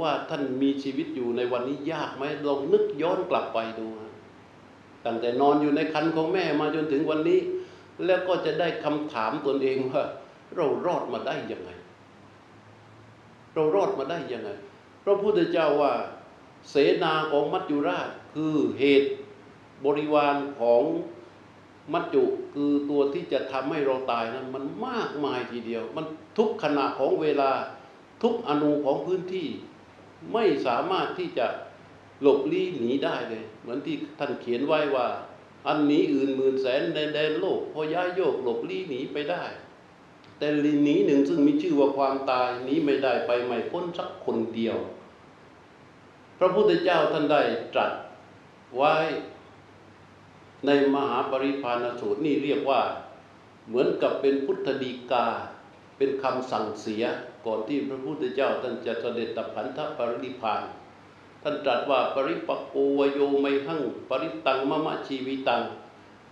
[0.00, 3.88] ว่าท่านมีชีวิตอยู่ในวันนี้ยากไหมลองนึกย้อนกลับไปดู
[5.04, 7.40] ตั้งแต่นอนอยู่ในคันของแม่มาจนถึงวันนี้
[8.06, 10.02] แล้วก็จะได้คำถามตนเองว่า
[10.56, 11.70] เรารอดมาได้ยังไง
[13.54, 14.50] เรารอดมาได้ยังไง
[15.04, 15.92] พระพุทธเจ้าว่า
[16.70, 19.10] เสนาของมัจจุราชคือเหตุ
[19.84, 20.82] บริวารของ
[21.92, 26.04] มัจจุคือตัวที่จะทำให้เราตายนั้นมันมากมายทีเดียว มัน
[26.38, 27.50] ทุกขณะของเวลา
[28.22, 29.48] ทุกอนูของพื้นที่
[30.32, 31.46] ไม่สามารถที่จะ
[32.22, 35.06] หลบลี้หนีได้เลย เหมือนที่ท่านเขียนไว้ว่า
[35.68, 39.44] อันนี้อื่นหมื่นแสนในแดนโลกพอย้ายโยกหลบลี้หนีไปได้
[40.38, 44.76] แต่ลีหนีหนึ่งซึ่งมีชื่อว่าความตายหนีไม่ได้ไปไม่พ้นสักคนเดียว
[46.38, 47.42] พระพุทธเจ้าท่านได้
[47.74, 47.92] ตรัส
[48.76, 48.96] ไว้
[50.66, 52.82] ในมหาปริพานสูตรนี่เรียกว่า
[53.68, 55.26] เหมือนกับเป็นพุทธดีกา
[55.96, 57.04] เป็นคำสั่งเสีย
[57.46, 60.62] ก่อนที่พระพุทธเจ้าท่านจะเสด็จตับพันธปริพพาน
[61.42, 65.62] ท่านตรัสว่าปริปโกวโยไมหัง ปริตังมะมะชีวิตัง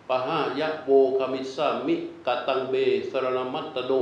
[0.08, 1.94] ปะหายะโวคามิสามิ
[2.26, 2.74] กตังเบ
[3.10, 3.92] สรณมัตตโด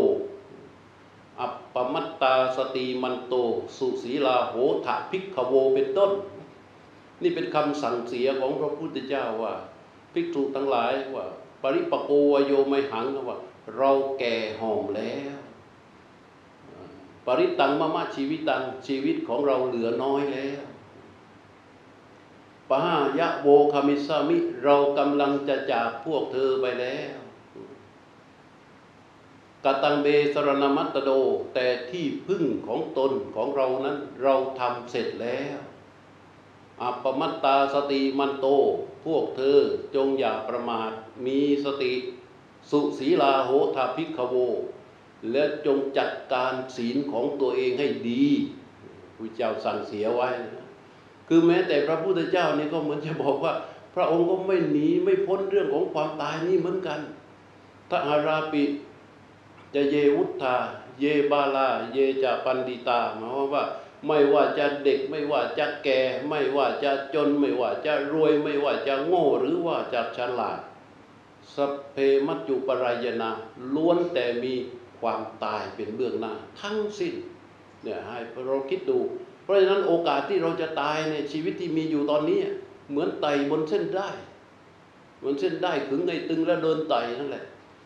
[1.40, 3.34] อัปปมัตตาสติมันโต
[3.76, 6.12] สุศีลาโหถะพิกขโวเป็นต้น
[7.22, 9.54] นี่เป็นคำสั่งเสียของพระพุทธเจ้าว่า
[10.12, 11.26] ภิกษุทั้งหลายว่า
[11.62, 13.36] ปริปโกวโยไมหังว่า
[13.76, 15.36] เราแก่หอมแล้ว
[17.26, 20.62] ปริตังมะมะชีวิตังชีวิตของเราเหลือน้อยแล้ว
[22.68, 27.16] ปหายะโวคามิสามิ เรากำลังจะจากพวกเธอไปแล้ว
[29.64, 31.10] กตังเบสรณมัตตโด
[31.54, 35.58] แต่ที่พึ่งของตนของเรานั้น เราทำเสร็จแล้ว
[36.82, 38.46] อัปมัตตาสติมันโต
[39.04, 39.58] พวกเธอ
[39.94, 40.92] จงอย่าประมาท
[41.26, 41.94] มีสติ
[42.70, 44.36] สุศีลาโหทาภิกขโว
[45.32, 48.26] และจงจัดการศีลของตัวเองให้ดี
[49.16, 50.65] พระเจ้าสั่งเสียไว้นะ
[51.28, 53.54] คือแม้แต่พระพุทธเจ้านี่ก็เหมือนจะบอกว่า
[53.94, 57.00] พระองค์ก็ไม่หนีไม่พ้นเรื่องของความตายนี่เหมือนกัน
[57.90, 58.64] ถ้าอาราปิ
[59.74, 60.56] จะเยวุฒา
[61.00, 63.64] เยบาลา เยจะปันดิตาหมายความว่า
[64.06, 70.58] ไม่ว่าจะเด็กไม่ว่าจะแก่ ไม่ว่าจะจน ไม่ว่าจะรวย ไม่ว่าจะโง่หรือว่าจะฉลาด
[71.54, 71.56] ส
[71.92, 73.30] เพมัจจุปรายนา
[73.74, 74.54] ล้วนแต่มี
[75.00, 77.14] ความตายเป็นเบื้องหน้า ทั้งสิ้น
[77.82, 78.98] เนี่ยให้เราคิดดู
[79.46, 82.40] เพราะฉะนั้นโอกาสที่เราจะตายในชีวิตที่มีอยู่ตอนนี้
[82.90, 84.08] เหมือนไต่บนเส้นได้
[85.22, 87.44] บนเส้นได้ขึงในตึงแล้วเดินไต่นั่นแหละ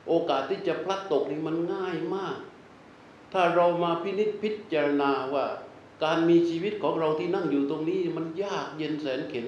[0.09, 2.37] โอกาสที่จะพลัดตกนี่มันง่ายมาก
[3.33, 5.45] ถ้าเรามาพินิจพิจารณาว่า
[6.05, 9.47] การมีชีวิตของเราที่นั่งอยู่ตรงนี้มันยากเย็นแสนเข็ญ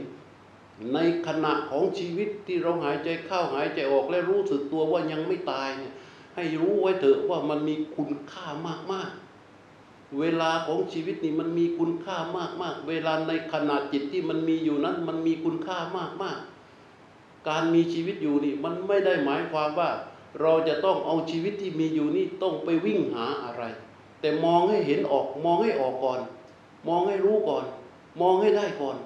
[0.94, 5.92] ในขณะของชีวิตที่เราหายใจเข้าหายใจออกและรู้สึกตัวว่ายังไม่ตายเนี่ย
[6.37, 8.46] ให้รู้ไว้เถอะว่ามันมีคุณค่า
[8.92, 9.32] มากๆ
[10.20, 12.16] เวลาของชีวิตนี่มันมีคุณค่า
[12.62, 15.79] มากๆเวลาในขณะจิตที่มันมีอยู่นั้น มันมีคุณค่า
[16.22, 19.90] มากๆการมีชีวิตอยู่นี่มันไม่ได้หมายความว่า
[20.40, 23.62] เราจะต้องเอาชีวิตที่มีอยู่นี่ต้องไปวิ่งหาอะไร
[24.20, 26.20] แต่มองให้เห็นออกมองให้ออกก่อน
[26.88, 27.64] มองให้รู้ก่อน
[28.20, 28.96] มองให้ได้ก่อน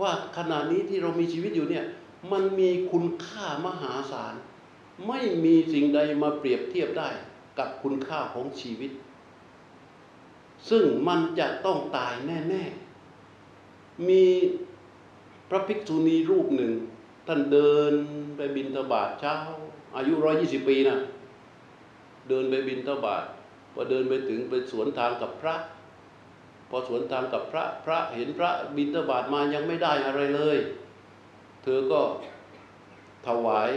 [0.00, 1.84] ว่าขณะนี้ที่เรามีชีวิตอยู่เนี่ย
[2.32, 4.34] มันมีคุณค่ามหาศาล
[5.08, 7.08] ไม่มีสิ่งใดมาเปรียบเทียบได้
[7.58, 8.90] กับคุณค่าของชีวิต
[10.70, 12.64] ซึ่งมันจะต้องตายแน่
[13.34, 14.24] ๆ มี
[15.48, 16.72] พระภิกษุณีรูปหนึ่ง
[17.26, 17.92] ท่านเดิน
[18.36, 19.36] ไปบินทบาทเช้า
[19.96, 20.98] อายุร้อยี่สิบปีนะ
[22.28, 23.24] เดินไปบินทบาท
[23.72, 25.54] พอเดินไปถึงไปสวนทางกับพระ
[26.70, 30.58] พอสวนทางกับพระพระเห็นพระบินทบาทมายังไม่ได้อะไรเลย
[31.62, 32.00] เธอก็
[33.26, 33.70] ถวาย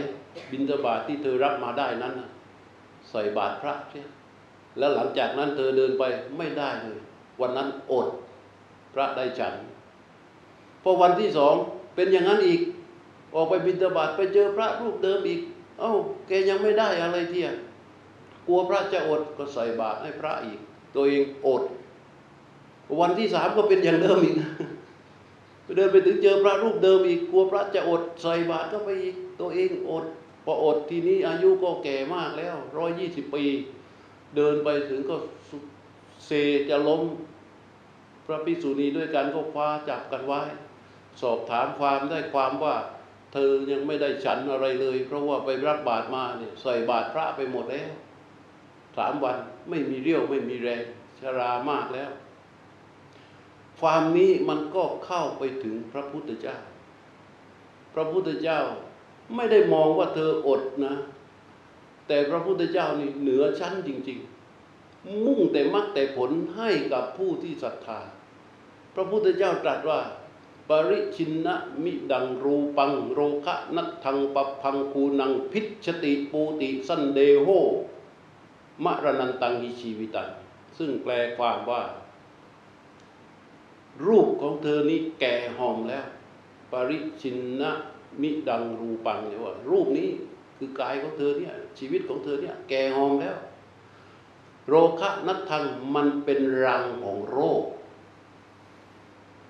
[0.50, 2.14] บิณฑบาทที่เธอรับมาได้นั้น
[3.10, 4.06] ใส่บาตรพระเสีย
[4.78, 6.04] แล้วหลังจากนั้นเธอเดินไป
[6.36, 6.98] ไม่ได้เลย
[7.40, 8.06] วันนั้นอด
[8.94, 9.54] พระได้ฉัน
[10.82, 11.54] พอวันที่สอง
[11.94, 12.60] เป็นอย่างนั้นอีก
[13.34, 15.40] ออกไปบิณฑบาตไปเจอพระรูปเดิมอีก
[15.80, 15.92] เอ้า
[16.26, 17.48] แกยังไม่ได้อะไรเที่ย
[18.46, 20.58] กลัวพระจะอดก็ใส่บาตรให้พระอีก
[20.94, 21.62] ตัวเองอด
[23.00, 24.36] วันที่สามก็เป็นอย่างเดิมอีก
[25.76, 30.04] เดินไปถึงเจอพระรูปเดิมอีก กลัวพระจะอดใส่บาตรก็ไปอีก ตัวเองอด
[30.44, 33.44] พออดทีนี้อายุก็แก่มากแล้วร้อยยี่สิบปี
[34.36, 35.16] เดินไปถึงก็
[36.26, 36.30] เซ
[36.70, 37.02] จะล้ม
[38.26, 40.40] พระภิกษุณีด้วยกันก็คว้าจับกันไว้
[41.20, 42.76] สอบถามความได้ความว่า
[43.32, 47.90] เธอยังไม่ได้ฉันอะไรเลย เพราะว่าไปรับบาตรมาเนี่ยใส่บาตรพระไปหมดแล้ว
[48.96, 49.36] สามวัน
[49.68, 50.84] ไม่มีเรี่ยวไม่มีแรง
[51.20, 52.10] ชรามากแล้ว
[53.80, 56.56] ความนี้มันก็เข้าไปถึงพระพุทธเจ้า
[57.94, 58.60] พระพุทธเจ้า
[59.36, 60.94] ไม่ได้มองว่าเธออดนะ
[62.08, 64.18] แต่พระพุทธเจ้านี่เหนือชั้นจริง
[64.66, 68.00] ๆ มุ่งแต่มักแต่ผลให้กับผู้ที่ศรัทธา
[68.94, 70.00] พระพุทธเจ้าตรัสว่า
[70.68, 77.48] ปริชินนะมิดังรูปังโรคะนัททังปพังคูนังพิชติปูติสันเดโห
[78.84, 80.30] มะระนันตังหิชีวิตัง
[80.78, 81.82] ซึ่งแปลความว่า
[84.06, 86.06] รูปของเธอนี้แก่หอมแล้ว
[86.72, 87.70] ปริชินนะ
[88.20, 90.08] มิดังรูปังเนี่ยว่า รูปนี้
[90.58, 93.36] คือกายของเธอเนี่ยชีวิตของเธอเนี่ยแก่หอมแล้ว
[94.68, 97.64] โรคะนัททังมันเป็นรังของโรค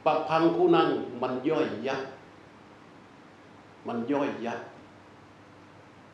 [0.05, 0.89] ปะพังคูนัง
[1.23, 2.03] มันย่อยยับ
[3.87, 4.61] มันย่อยยับ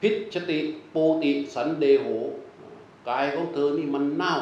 [0.00, 0.58] พิชติ
[0.94, 2.06] ปูติสันเดโห
[3.08, 4.34] กายของเธอนี่มันเน่า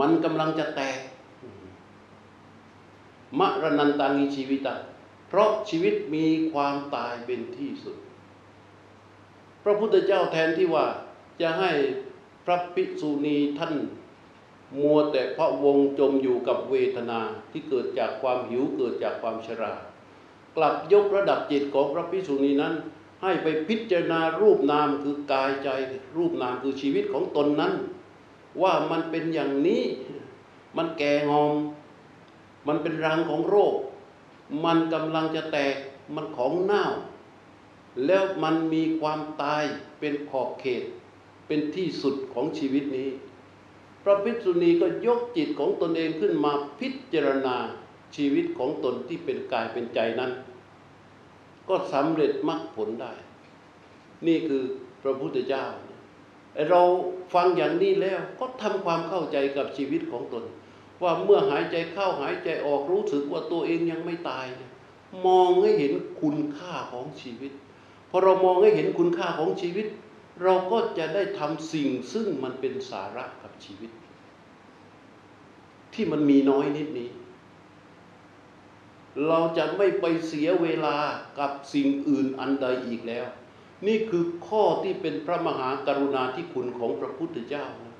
[0.00, 0.98] มันกำลังจะแตก
[3.38, 4.74] มระนันตังีชีวิตะ
[5.28, 7.96] เพราะชีวิตมีความตายเป็นที่สุด
[9.62, 10.86] พระพุทธเจ้าแทนที่ว่า
[11.40, 11.72] จะให้
[12.44, 13.74] พระภิกษุณีท่าน
[14.78, 17.20] มัวแต่พระวงจมอยู่กับเวทนา
[17.52, 19.72] ที่เกิดจากความหิวเกิดจากความชรา
[20.56, 22.74] กลับยกระดับจิตของพระภิกษุณีนั้น
[23.22, 25.68] ให้ไปพิจารณารูปนามคือกายใจ
[26.16, 27.72] รูปนามคือชีวิตของตนนั้น
[28.62, 29.82] ว่ามันเป็นอย่างนี้
[30.76, 31.52] มันแก่งอม
[32.68, 33.74] มันเป็นรังของโรค
[34.64, 35.74] มันกำลังจะแตก
[36.14, 36.84] มันของเน่า
[38.06, 39.64] แล้วมันมีความตาย
[40.00, 40.82] เป็นขอบเขต
[41.46, 43.10] เป็นที่สุดของชีวิตนี้
[44.02, 47.56] พระภิกษุณีก็ยกจิตของตนเองขึ้นมาพิจารณา
[48.16, 50.32] ชีวิตของตนที่เป็นกายเป็นใจนั้น
[51.68, 53.12] ก็สำเร็จมรรคผลได้
[54.26, 54.62] นี่คือ
[55.02, 55.64] พระพุทธเจ้า
[56.70, 56.82] เรา
[57.34, 60.44] ฟังอย่างนี้แล้วก็ทำความเข้าใจกับชีวิตของตน
[61.02, 64.46] ว่าเมื่อหายใจเข้าหายใจออกรู้สึกว่าตัวเองยังไม่ตาย
[65.26, 67.52] มองให้เห็นคุณค่าของชีวิต
[68.14, 69.86] พอเรามองให้เห็นคุณค่าของชีวิต
[70.42, 73.90] เราก็จะได้ทำสิ่งซึ่งมันเป็นสาระกับชีวิต
[75.94, 77.10] ที่มันมีน้อยนิดนี้
[79.28, 80.96] เราจะไม่ไปเสียเวลา
[81.38, 83.26] กับสิ่งอื่นอันใดอีกแล้ว
[83.86, 87.94] นี่คือข้อที่เป็นพระมหากรุณาธิคุณของพระพุทธเจ้านะ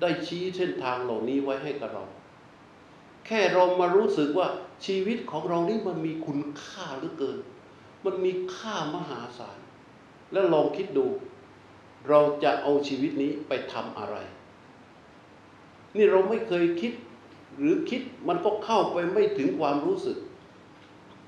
[0.00, 2.04] ได้ชี้เส้นทางเหล่านี้ไว้ให้กับเรา
[3.26, 4.48] แค่เรามารู้สึกว่า
[4.86, 7.38] ชีวิตของเรานี่มันมีคุณค่าเหลือเกิน
[8.06, 9.58] มันมีค่ามหาศาล
[10.32, 11.06] แล้วลองคิดดู
[12.08, 14.16] เราจะเอาชีวิตนี้ไปทำอะไร
[15.96, 16.92] นี่เราไม่เคยคิด
[17.58, 20.18] หรือคิดมันก็เข้าไปไม่ถึงความรู้สึก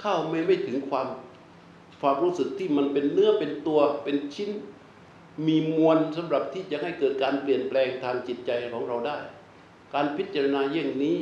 [0.01, 1.07] เข้าไม่ไม่ถึงความ
[2.01, 4.51] ความรู้สึกที่มันเป็นเนื้อเป็นตัวเป็นชิ้น
[5.47, 9.19] มีมวลสำหรับที่จะให้เกิดการเปลี่ยนแปลงทางจิตใจของเราได้
[9.95, 11.17] การพิจารณาเยี่ยงนี้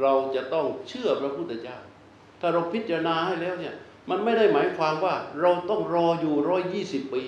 [0.00, 1.78] เราจะต้องเชื่อพระพุทธเจ้า
[2.40, 3.74] ถ้าเราพิจารณาให้แล้วเนี่ย
[4.08, 7.24] มันไม่ได้หมายความว่าเราต้องรออยู่ร้อยยี่สิบปี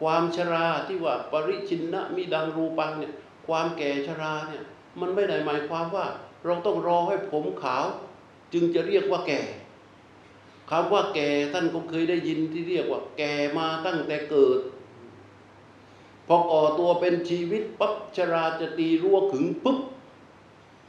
[0.00, 3.12] ความชราที่ว่าปริชินนะมีดังรูปังเนี่ย
[3.46, 4.64] ความแก่ชราเนี่ย
[5.00, 6.06] มันไม่ได้หมายความว่า
[6.44, 7.86] เราต้องรอให้ผมขาว
[8.52, 9.42] จึงจะเรียกว่าแก่
[10.70, 14.60] คำว่าแก่ท่านก็เคยได้ยินที่เรียกว่า แก่มาตั้งแต่เกิด
[16.26, 19.78] พอก่อตัวเป็นชีวิตปั๊บชราจะตีรั่วขึงปุ๊บ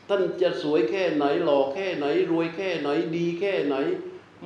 [0.07, 3.75] ท่านจะสวยแค่ไหนหล่อแค่ไหน รวยแค่ไหนดีแค่ไหน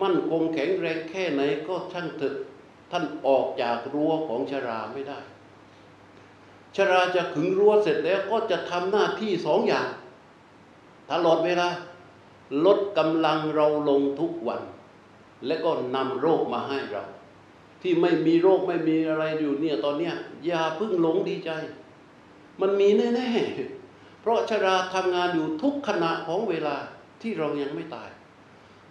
[0.01, 2.35] มั่นคงแข็งแรงแค่ไหนก็ช่างเถอะ
[2.91, 5.19] ท่านออกจากรั้วของชราไม่ได้
[6.75, 9.87] ชราจะขึงรั้วเสร็จแล้วก็จะทำหน้าที่สองอย่าง
[11.11, 11.67] ตลอดเวลา
[12.65, 14.61] ลดกำลังเราลงทุกวัน
[15.45, 17.03] และก็นำโรคมาให้เรา
[17.81, 21.51] ที่ไม่มีโรคไม่มีอะไรอยู่เนี่ยตอนเนี้ยอย่าพึ่งหลงดีใจ
[22.61, 26.75] มันมีแน่ๆเพราะชราทำงานอยู่ทุกขณะของเวลา
[27.21, 28.09] ที่เรายังไม่ตาย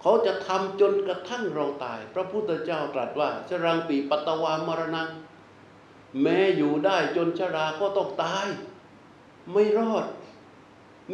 [0.02, 5.02] เขาจะทำจนกระทั่งเราตาย พระพุทธเจ้าตรัสว่าชรังปีปัตวามรณะ
[6.22, 8.46] แม้อยู่ได้จนชราก็ต้องตาย
[9.52, 10.06] ไม่รอด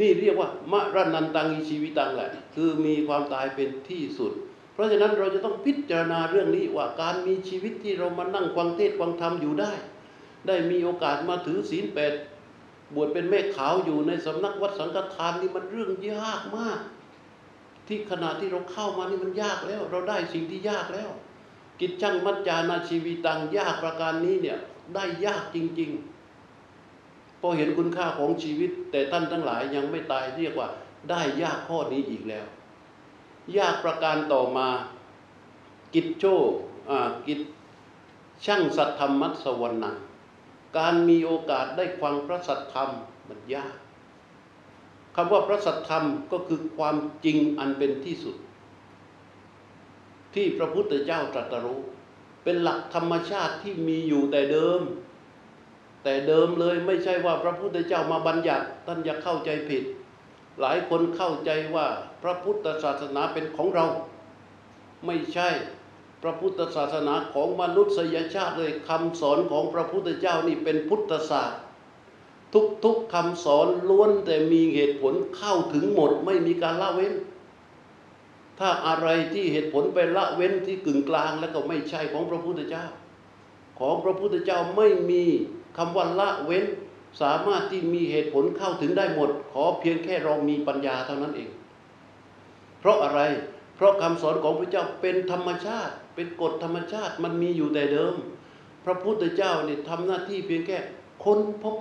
[0.00, 4.32] นี่เรียกว่ามรนันตังอิชีวิตังแหละ คือมีความตายเป็นที่สุด
[4.72, 9.72] เพราะฉะนั้นเราจะต้องพิจารณาเรื่องนี้ว่าการมีชีวิตที่เรามานั่งฟังเทศฟังธรรมอยู่ได้
[10.46, 12.12] ได้มีโอกาสมาถือศีลแปด
[12.94, 16.80] บวชเป็นแม่ขาวอยู่ในสำนักวัดสังฆทานนี่มันเรื่องยากมาก
[17.88, 21.10] ที่ขณะที่เราเข้ามานี่มันยากแล้ว เราได้สิ่งที่ยากแล้ว
[21.80, 24.58] กิจช่างมัจจานาชีวิตังยากประการนี้เนี่ย
[24.94, 25.90] ได้ยากจริง
[26.66, 30.68] ๆ พอเห็นคุณค่าของชีวิต แต่ท่านทั้งหลายยังไม่ตายเรียกว่า
[31.10, 32.46] ได้ยากข้อนี้อีกแล้ว
[33.58, 34.68] ยากประการต่อมา
[35.94, 36.24] กิจโช
[37.26, 37.40] กิจ
[38.44, 39.96] ช่างสัตธรรมัสวรรณัง
[40.78, 42.90] การมีโอกาสได้ฟังพระสัทธรรม
[43.28, 43.74] มันยาก
[45.20, 48.36] คำว่าพระสัทธรรมก็คือความจริงอันเป็นที่สุด
[50.34, 51.80] ที่พระพุทธเจ้าตรัสรู้
[52.44, 54.80] เป็นหลักธรรมชาติที่มีอยู่แต่เดิม
[56.04, 59.82] แต่เดิมเลยไม่ใช่ว่าพระพุทธเจ้ามาบัญญัติท่านอย่าเข้าใจผิด
[60.60, 61.86] หลายคนเข้าใจว่า
[62.22, 63.86] พระพุทธศาสนาเป็นของเรา
[65.06, 65.48] ไม่ใช่
[66.22, 71.60] พระพุทธศาสนาของมนุษยชาติเลยคำสอนของพระพุทธเจ้านี่เป็นพุทธศาสตร์
[72.84, 77.14] ทุกๆคำสอนล้วนแต่มีเหตุผลเข้าถึงหมดไม่มีการละเว้น
[78.58, 82.86] ถ้าอะไรที่เหตุผลไปละเว้นที่กึ่งกลางแล้วก็ไม่ใช่ของพระพุทธเจ้า
[83.78, 85.24] ของพระพุทธเจ้าไม่มี
[85.76, 86.64] คำว่าละเว้น
[87.20, 91.50] สามารถที่มีเหตุผลเข้าถึงได้หมด ขอเพียงแค่เรามีปัญญาเท่านั้นเอง
[92.80, 93.20] เพราะอะไร
[93.76, 98.14] เพราะคำสอนของพระเจ้าเป็นธรรมชาติ เป็นกฎธรรมชาติมันมีอยู่แต่เดิม
[98.84, 100.78] พระพุทธเจ้าเนี่ยทำหน้าที่เพียงแค่
[101.24, 101.76] ค้นพบ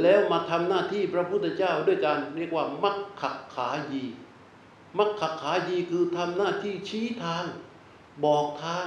[0.00, 3.22] แล้วมาทำหน้าที่พระพุทธเจ้าด้วยการเรียกว่ามัคค
[3.54, 4.04] ขายี
[4.98, 7.44] มัคคขายีคือทำหน้าที่ชี้ทาง
[8.24, 8.86] บอกทาง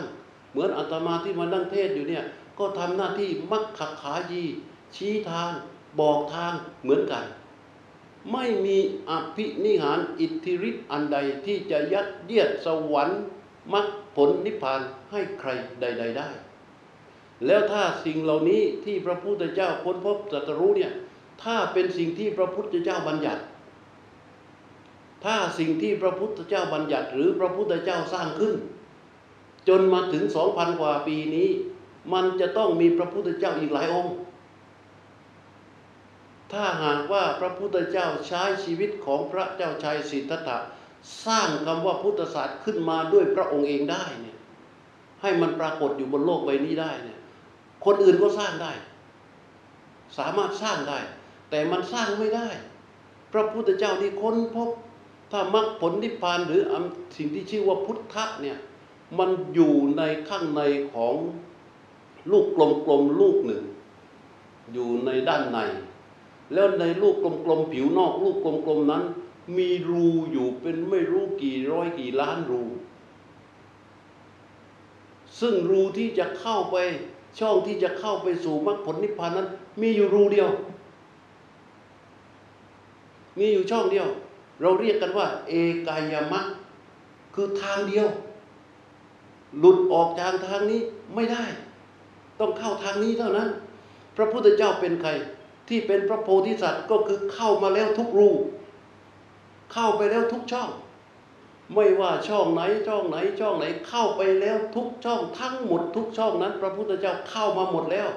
[0.52, 2.24] เหมือนอาตมาที่มานั่งเทศอยู่เนี่ย
[2.60, 4.44] ก็ทำหน้าที่มัคคขายี
[4.96, 5.50] ชี้ทาง
[6.00, 6.54] บอกทาง
[6.84, 7.26] เหมือนกัน
[8.32, 8.78] ไม่มี
[9.10, 13.22] อภินิหารอิทธิฤทธิ์อันใดที่จะยัดเยียดสวรรค์
[13.74, 15.50] มรรคผลนิพพานให้ใคร
[15.82, 16.30] ใด ๆ ได้
[17.46, 20.92] แล้วถ้าสิ่งเหล่านี้ที่พระพุทธเจ้าค้นพบตรัสรู้เนี่ย
[21.44, 23.42] ถ้าเป็นสิ่งที่พระพุทธเจ้าบัญญัติ
[25.24, 28.56] ถ้าสิ่งที่พระพุทธเจ้าบัญญัติ หรือพระพุทธเจ้าสร้างขึ้น
[29.68, 31.50] จนมาถึงสองพันกว่าปีนี้
[32.14, 34.16] มันจะต้องมีพระพุทธเจ้าอีกหลายองค์
[36.52, 40.58] ถ้าหากว่าพระพุทธเจ้าใช้ชีวิตของพระเจ้าชายสิทธัตถะ
[41.26, 44.38] สร้างคำว่าพุทธศาสตร์ขึ้นมาด้วยพระองค์เองได้เนี่ย
[45.22, 47.13] ให้มันปรากฏอยู่บนโลกใบนี้ได้เนี่ย
[47.86, 48.72] คนอื่นก็สร้างได้
[50.18, 51.00] สามารถสร้างได้
[51.50, 52.48] แต่มันสร้างไม่ได้
[53.32, 54.70] พระพุทธเจ้าที่ค้นพบ
[55.32, 56.62] ถ้ามรรคผลนิพพานหรือ
[57.18, 58.58] สิ่งที่ชื่อว่าพุทธะเนี่ย
[59.20, 60.62] มันอยู่ในข้างใน
[60.94, 61.16] ของ
[62.32, 63.64] ลูกกลมๆลูกหนึ่ง
[64.74, 65.60] อยู่ในด้านใน
[66.54, 67.16] แล้วในลูก
[67.46, 69.04] กลมๆผิวนอกลูกกลมๆนั้น
[69.58, 72.64] มีรูอยู่เป็นไม่รู้กี่ร้อยกี่ล้านรู
[75.40, 76.78] ซึ่งรูที่จะเข้าไป
[77.40, 79.48] ช่องที่จะเข้าไปสู่มรรคผลนิพพานนั้น
[79.82, 80.50] มีอยู่รูเดียว
[83.40, 84.08] มีอยู่ช่องเดียว
[84.62, 85.54] เราเรียกกันว่า เอ
[85.88, 86.46] กายมรรค
[87.34, 88.08] คือทางเดียว
[89.60, 90.82] หลุดออกจากทางนี้
[91.16, 91.44] ไม่ได้
[92.40, 93.50] ต้องเข้าทางนี้เท่านั้น
[94.16, 95.10] พระพุทธเจ้าเป็นใคร
[95.68, 98.30] ที่เป็นพระโพธิสัตว์ก็คือเข้ามาแล้วทุกรู
[99.74, 100.70] เข้าไปแล้วทุกช่อง
[101.74, 108.08] ไม่ว่าช่องไหนช่องไหนช่องไหนเข้าไปแล้วทุกช่องทั้งหมดทุกช่องนั้น พระพุทธเจ้าเข้ามาหมดแล้ว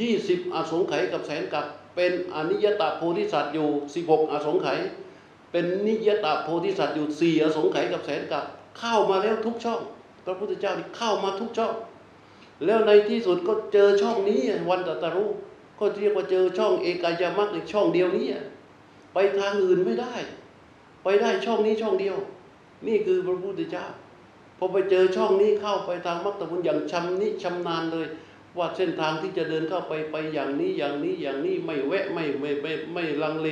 [0.00, 4.78] ยี่สิบอสงไขยกับแสนกับเป็นอนิยตาโพธิสัตว์อยู่สิบหกอสงไขย
[5.52, 8.44] เป็นนิยตาโพธิสัตว์อยู่สี่อสงไขยกับแสนกับ
[8.78, 9.80] เข้ามาแล้วทุกช่อง
[10.24, 11.72] พระพุทธเจ้านี่เข้ามาทุกช่อง
[12.64, 15.24] แล้วในที่สุดก็เจอช่องนี้วันตตารุ
[15.78, 18.26] ก็เรียกว่าเจอช่องเอกายามักในช่องเดียวนี้
[19.14, 20.14] ไปทางอื่นไม่ได้
[21.04, 22.16] ไปได้ช่องนี้ช่องเดียว
[22.86, 23.86] นี่คือพระพุทธเจ้า
[24.58, 28.06] พอไปเจอช่องนี้เข้าไปทางมรรคผลอย่างชำนิชำนาญเลย
[28.58, 33.48] ว่าเส้นทางที่จะเดินเข้าไปไปอย่างนี้อย่างนี้อย่างนี้ไม่แวะไม่ไม่ไม่ไม่ลังเล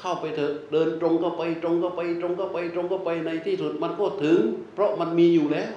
[0.00, 4.38] เข้าไปเถอะเดินตรงก็ไปตรงก็ไป ตรงก็ไปตรงก็ไปในที่สุดมันก็ถึง
[4.74, 5.70] เพราะมันมีอยู่แล้ว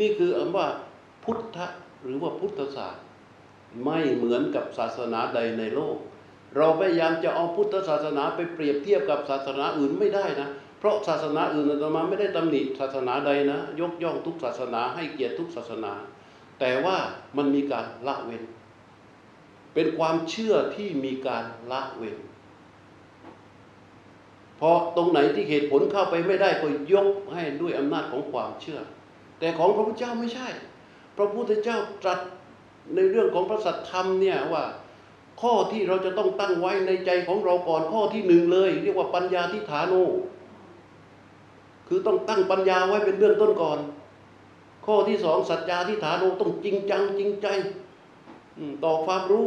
[0.00, 0.66] นี่คืออันว่า
[1.24, 1.58] พุทธ
[2.02, 3.02] หรือว่าพุทธศาสตร์
[3.84, 5.96] ไม่เหมือนกับศาสนาใดในโลก
[6.56, 10.48] เราพยายามจะเอาพุทธศาสนาไปเปรียบเทียบกับศาสนาอื่นไม่ได้นะ
[10.80, 15.92] เพราะศาสนาอื่นอาตมาไม่ได้ตำหนิศาสนาใดนะ ยกย่องทุกศาสนาให้เกียรติทุกศาสนา
[16.60, 16.96] แต่ว่า
[17.36, 18.42] มันมีการละเว้น
[19.74, 22.16] เป็นความเชื่อที่มีการละเว้น
[24.60, 28.80] พอตรงไหนที่เหตุผลเข้าไปไม่ได้ก็ยกให้ด้วยอำนาจของความเชื่อ
[29.38, 30.48] แต่ของพระพุทธเจ้าไม่ใช่
[31.16, 32.18] พระพุทธเจ้าตรัส
[32.94, 34.64] ในเรื่องของพระสัทธรรมเนี่ยว่า
[35.42, 40.02] ข้อที่เราจะต้องตั้งไว้ในใจของเราก่อนข้อที่หนึ่งเลย เรียกว่าปัญญาทิฏฐานุ
[41.92, 43.78] คือต้องตั้งปัญญาไว้เป็นเบื้องต้นก่อน
[44.86, 47.46] ข้อที่สองสัจจาที่ฐานุต้องจริงจังจริงใจ
[48.84, 49.46] ต่อความรู้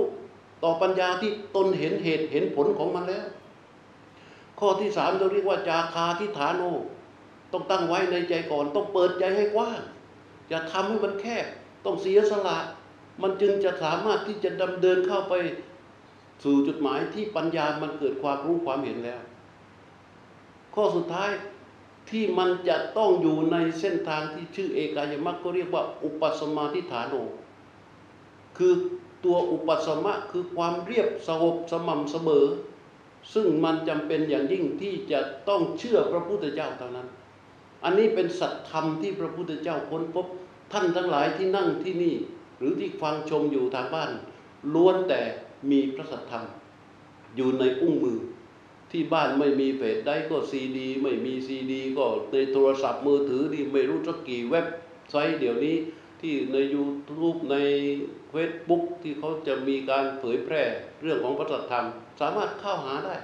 [0.64, 3.26] ต่อปัญญาที่ตนเห็นเหตุเห็นผลของมันแล้ว
[4.60, 6.72] ข้อที่สามเราเรียกว่าจาคาที่ฐานุ
[7.52, 9.80] ต้องตั้งไว้ในใจก่อน ต้องเปิดใจให้กว้าง
[10.50, 11.46] อย่าทำให้มันแคบ
[11.86, 12.58] ต้องเสียสละ
[13.22, 15.34] มันจึงจะสามารถที่จะดำเดินเข้าไป
[16.44, 19.22] สู่จุดหมายที่ปัญญามันเกิดความรู้ความเห็นแล้ว
[20.76, 21.32] ข้อสุดท้าย
[22.10, 27.14] ที่มันจะต้องอยู่ในเส้นทางที่ชื่อเอกายมรรคก็เรียกว่า อุปสมาธิฐานโน
[28.58, 28.74] คือ
[29.26, 32.46] ตัวอุปสมะคือความเรียบสงบสม่ำเสมอ
[33.34, 37.08] ซึ่งมันจำเป็นอย่างยิ่งที่จะต้องเชื่อพระพุทธเจ้าเท่านั้น
[37.84, 40.26] อันนี้เป็นสัจธรรมที่พระพุทธเจ้าค้นพบ
[40.72, 42.16] ท่านทั้งหลายที่นั่งที่นี่
[42.58, 44.12] หรือที่ฟังชมอยู่ทางบ้าน
[44.74, 45.22] ล้วนแต่
[45.72, 46.46] มีพระสัจธรรม
[47.36, 48.18] อยู่ในอุ้งมือ
[48.94, 54.66] ที่บ้านไม่มีเพจได้ก็ซีดี ไม่มีซีดี ก็ในโทรศัพท์มือถือนี่ไม่รู้จักกี่เว็บ
[55.12, 55.76] ไซต์เดี๋ยวนี้
[56.22, 57.56] ที่ใน YouTube ใน
[58.34, 60.64] Facebook ที่เขาจะมีการเผยแพร่
[61.02, 61.86] เรื่องของพระสัทธรรม
[62.22, 63.16] สามารถเข้าหาได้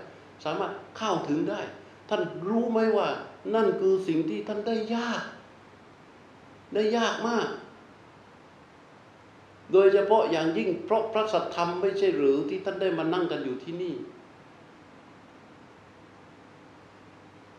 [0.45, 1.61] สามารถเข้าถึงได้
[2.09, 3.07] ท่านรู้ไหมว่า
[3.55, 5.23] นั่นคือสิ่งที่ท่านได้ยาก
[6.73, 7.47] ได้ยากมาก
[9.71, 13.93] โดยเฉพาะอย่างยิ่งเพราะพระสัทธรรมไม่ใช่หรือที่ท่านได้มานั่งกันอยู่ที่นี่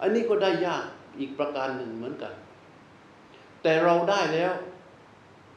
[0.01, 0.85] อันนี้ก็ได้ยาก
[1.19, 2.33] อีกประการหนึ่งเหมือนกัน
[3.63, 4.53] แต่เราได้แล้ว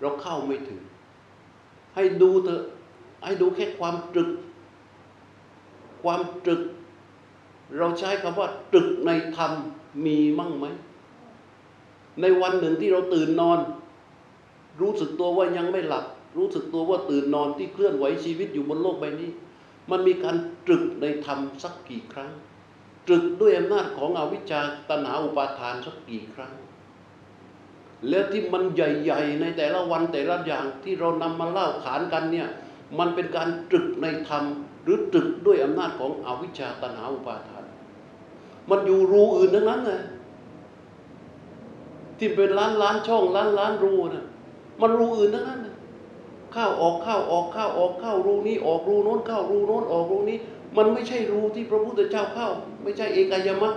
[0.01, 0.81] เราเข้าไม่ถึง
[1.95, 2.63] ให้ดูเถอะ
[3.25, 4.31] ให้ดูแค่ความตรึก
[6.03, 6.61] ความตรึก
[7.77, 9.51] เราใช้คำว่าตรึกในธรรม
[10.05, 10.65] มีมั่งไหม
[12.21, 13.59] ในวันหนึ่งที่เราตื่นนอน
[14.81, 16.05] รู้สึกตัวว่ายังไม่หลับ
[16.37, 19.29] รู้สึกตัวว่าตื่นนอนที่เคลื่อนไหวชีวิตอยู่บนโลกใบนี้
[19.91, 20.35] มันมีการ
[20.65, 22.31] ตรึกในธรรมสักกี่ครั้ง
[23.07, 26.53] ตรึกด้วยอำนาจของอวิชชาตนาอุปาทานสักกี่ครั้ง
[28.09, 32.47] แล้วที่มันใหญ่ ๆ ในแต่ละวันแต่ละอย่างที่เรานำมาเล่าขานกันเนี่ย
[32.99, 34.43] มันเป็นการตรึกในธรรม
[34.83, 37.63] หรือตรึกด้วยอำนาจของอวิชชาตนาอุปาทาน
[38.69, 40.01] มันอยู่รูอื่นทั้งนั้นเลย
[42.17, 44.25] ที่เป็นล้านล้านช่องล้านล้านรูนะ
[44.81, 45.61] มันรูอื่นทั้งนั้น
[46.53, 50.37] เข้าวออกข้าวออกข้าวออกข้าวรูนี้ออกรูโน้นข้าวรูโน้นออกรูนี้
[50.77, 52.49] มันไม่ใช่รูที่พระพุทธเจ้าเข้า
[52.83, 53.75] ไม่ใช่เอกายมรรค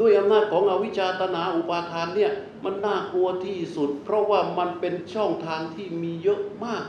[0.00, 2.32] ด้วยอำนาจของอวิชชาตนาอุปาทานเนี่ย
[2.64, 6.84] มันน่ากลัวที่สุด เพราะว่ามันเป็นช่องทางที่มีเยอะมาก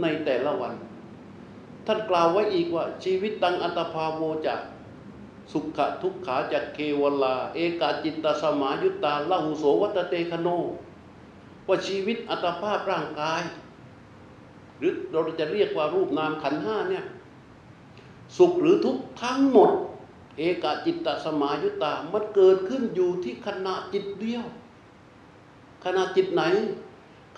[0.00, 0.74] ในแต่ละวัน
[1.86, 4.54] ท่านกล่าวไว้อีกว่า ชีวิตตังอัตภาโวจะ
[5.52, 10.48] สุขะทุกขาจากเควลา เอกาจิตตสมายุตตาละหุโสวัตเตคโน
[11.68, 13.42] ว่าชีวิตอัตภาพร่างกาย
[14.78, 17.04] หรือเราจะเรียกว่ารูปนามขันห้าเนี่ย
[18.38, 19.70] สุขหรือทุกข์ทั้งหมด
[20.38, 24.44] เอกจิตตสมายุตามันเกิดขึ้นอยู่ที่ขณะจิตเดียว
[25.84, 26.42] ขณะจิตไหน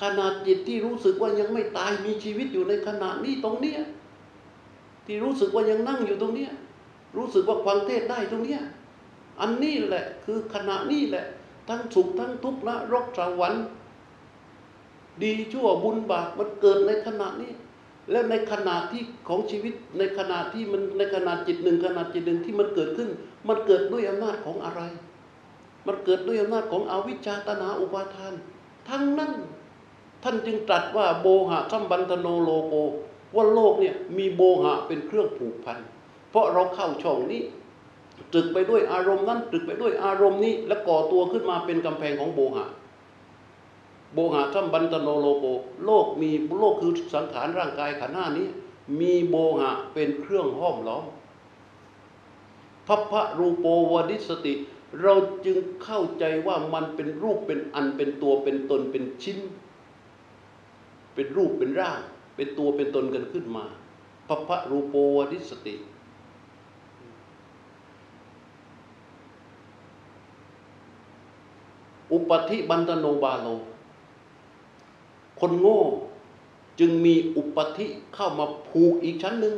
[0.02, 3.80] ขณะจิตที่รู้สึกว่ายังไม่ตายมีชีวิตอยู่ในขณะนี้ตรงเนี้ย
[5.06, 6.52] ที่รู้สึกว่ายังนั่งอยู่ตรงเนี้ย
[7.16, 8.62] รู้สึกว่าฟังเทศได้ตรงเนี้ย
[9.40, 11.24] อันนี้แหละคือขณะนี้แหละ
[11.68, 13.64] ทั้งสุขทั้งทุกข์ละรกสวรรค์
[15.22, 17.52] ดีชั่วบุญบาปมันเกิดในขณะนี้
[18.10, 23.08] แล้วในขณะที่ของชีวิตในขณะที่มันในขณะจิตหนึ่งขณะจิตหนึ่งที่มันเกิดขึ้น
[23.48, 24.82] มันเกิดด้วยอำนาจของอะไร
[25.86, 28.32] มันเกิดด้วยอำนาจของอวิชชาตนาอุปาทาน
[28.88, 29.32] ทั้งนั้น
[30.22, 32.74] ท่านจึงตรัสว่าโบหะสัมบันธโนโลโก
[33.34, 35.78] ว่าโลกเนี่ยมีโบหะเป็นเครื่องผูกพัน
[36.30, 37.42] เพราะเราเข้าช่องนี้
[38.32, 42.66] ตรึกไปด้วยอารมณ์นั้นตรึกไปด้วยอารมณ์นี้ แล้วก่อตัวขึ้นมาเป็นกำแพงของโบหะ
[44.16, 45.46] โมหะสัมพันธะโนโลโก
[45.84, 48.46] โลกมีโลกคือสังขารร่างกายขันห้านี้
[49.00, 51.04] มีโมหะเป็นเครื่องห้อมล้อม
[52.86, 54.52] ภัพพะรูโปวะ ทิสสะติ
[55.02, 55.14] เรา
[55.44, 59.38] จึงเข้าใจว่ามันเป็นรูปเป็นอันเป็นตัวเป็นตนเป็นชิ้น
[61.14, 62.00] เป็นรูปเป็นร่าง
[62.36, 63.64] เป็นตัวเป็นตนกันขึ้นมา
[64.28, 65.74] ภัพพะรูโปวะ ทิสสะติ
[72.12, 73.48] อุปธิบันตโนบาโล
[75.40, 75.80] คนโง่
[76.80, 79.54] จึงมีอุปธิเข้ามาผูกอีกชั้นหนึ่ง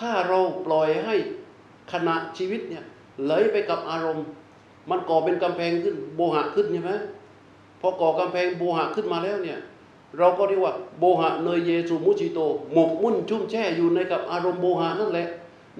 [0.00, 1.14] ถ้าเราปล่อยให้
[1.92, 2.84] ขณะชีวิตเนี่ย
[3.24, 4.26] ไหลไปกับอารมณ์
[4.90, 6.92] มันก่อเป็นกำแพงขึ้นโบหะขึ้นใช่ไหม
[7.80, 9.58] พอก่อกำแพงโบหะขึ้นมาแล้วเนี่ย
[10.18, 12.38] เราก็เรียกว่าโบหะเนยเยสุมุจิโต
[12.72, 15.28] หมกมุ่นชุ่มแช่อยู่ในกับอารมณ์โบหะนั่นแหละ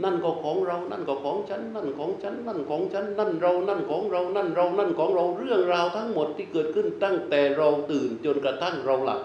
[0.02, 9.20] นั่นก็ของเรา นั่นก็ของฉัน นั่นของฉัน นั่นของฉัน นั่นเรา นั่นของเรา นั่นเรา นั่นของเรา เรื่องราวทั้งหมดที่เกิดขึ้นตั้งแต่เราตื่นจนกระทั่งเราหลับ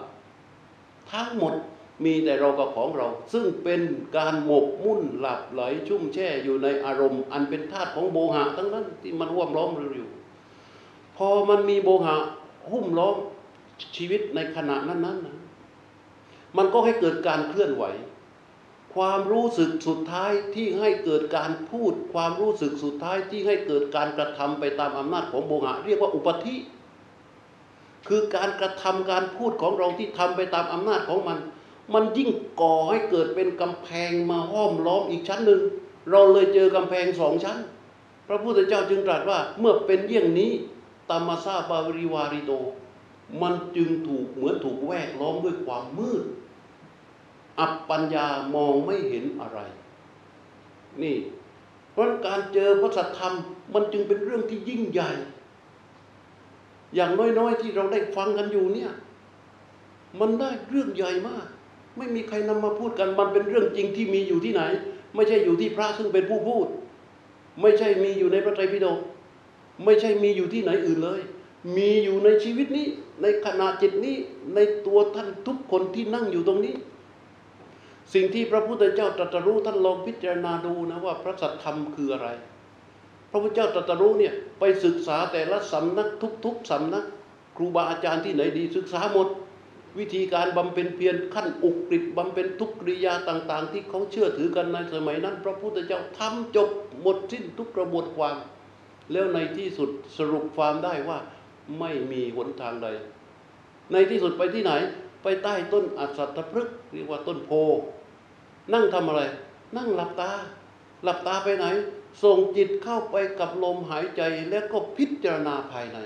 [1.12, 1.54] ทั้งหมด
[2.04, 3.80] มีแต่เรากับของเรา ซึ่งเป็น
[4.16, 10.08] การหมกมุ่นหลับไหลชุ่มแช่อยู่ในอารมณ์ อันเป็นธาตุของโบหะทั้งนั้นที่มันร่วมล้อมเราอยู่
[11.16, 12.16] พอมันมีโบหะ
[12.72, 13.16] หุ้มล้อม
[13.96, 15.18] ชีวิตในขณะนั้นนั้น
[16.56, 17.84] มันก็ให้เกิดการเคลื่อนไหว
[18.94, 26.56] ความรู้สึกสุดท้ายที่ให้เกิดการพูด ความรู้สึกสุดท้ายที่ให้เกิดการกระทำไปตามอำนาจของโบหะเรียกว่าอุปธิ
[28.08, 31.38] คือการกระทำการพูดของเราที่ทำไปตามอำนาจของมัน
[31.94, 32.30] มันยิ่ง
[32.60, 35.60] ก่อให้เกิดเป็นกำแพงมาห้อมล้อมอีกชั้นหนึ่ง
[36.10, 37.58] เราเลยเจอกำแพงสองชั้น
[38.28, 40.50] พระพุทธเจ้าจึงตรัสว่าเมื่อเป็นเยี่ยงนี้
[41.10, 42.52] ตามาซาบาริวาริโต
[43.42, 46.24] มันจึงถูกเหมือนถูกแวดล้อมด้วยความมืด
[47.60, 49.58] อับปัญญามองไม่เห็นอะไร
[51.02, 51.16] นี่
[51.92, 53.34] เพราะการเจอพระสัทธรรม
[53.74, 55.10] มันจึงเป็นเรื่องที่ยิ่งใหญ่
[56.94, 58.92] อย่างน้อยๆที่เราได้ฟังกันอยู่เนี่ย
[60.20, 61.46] มันได้เรื่องใหญ่มาก
[61.96, 64.62] ไม่มีใครนำมาพูดกัน มันเป็นเรื่องจริงที่มีอยู่ที่ไหน
[65.14, 66.66] ไม่ใช่อยู่ที่พระซึ่งเป็นผู้พูด
[67.60, 68.98] ไม่ใช่มีอยู่ในพระไตรปิฎก
[69.84, 71.20] ไม่ใช่มีอยู่ที่ไหนอื่นเลย
[71.76, 72.86] มีอยู่ในชีวิตนี้
[73.22, 74.16] ในขณะจิตนี้
[74.54, 76.74] ในตัวท่านทุกคนที่นั่งอยู่ตรงนี้
[78.14, 82.28] สิ่งที่พระพุทธเจ้าตรัสรู้ท่านลองพิจารณาดูนะว่าพระสัทธรรมคืออะไร
[83.30, 86.08] พระพุทธเจ้าตรัสรู้เนี่ยไปศึกษาแต่ละสำนัก
[86.44, 87.04] ทุก ๆสำนัก
[87.56, 89.28] ครูบาอาจารย์ที่ไหนดีศึกษาหมด
[89.98, 96.68] วิธีการบำเพ็ญเพียรขั้นอุกฤษบำเพ็ญทุกกริยาต่าง ๆ ที่เขาเชื่อถือกันในสมัยนั้น พระพุทธเจ้าทำจบ
[97.00, 98.36] หมดสิ้นทุกกระบวนความ
[99.12, 101.18] แล้วในที่สุดสรุปความได้ว่า
[101.78, 102.88] ไม่มีหนทางใด
[103.92, 104.72] ในที่สุดไปที่ไหน
[105.22, 107.50] ไปใต้ต้นอัศทพฤกษ์เรียกว่าต้นโพ
[108.72, 109.22] นั่งทำอะไร
[109.76, 110.30] นั่งหลับตา
[111.04, 111.66] หลับตาไปไหน
[112.22, 115.98] ส่งจิตเข้าไปกับลมหายใจแล้วก็พิจารณาภายใน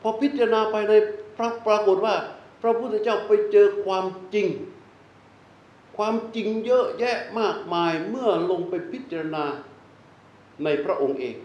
[0.00, 0.92] พอพิจารณาภายใน
[1.36, 2.14] พระปรากฏว่า
[2.62, 4.46] พระพุทธเจ้าไปเจอความจริง
[5.96, 9.44] ความจริงเยอะแยะมากมายเมื่อลงไปพิจารณา
[10.64, 11.36] ในพระองค์เอง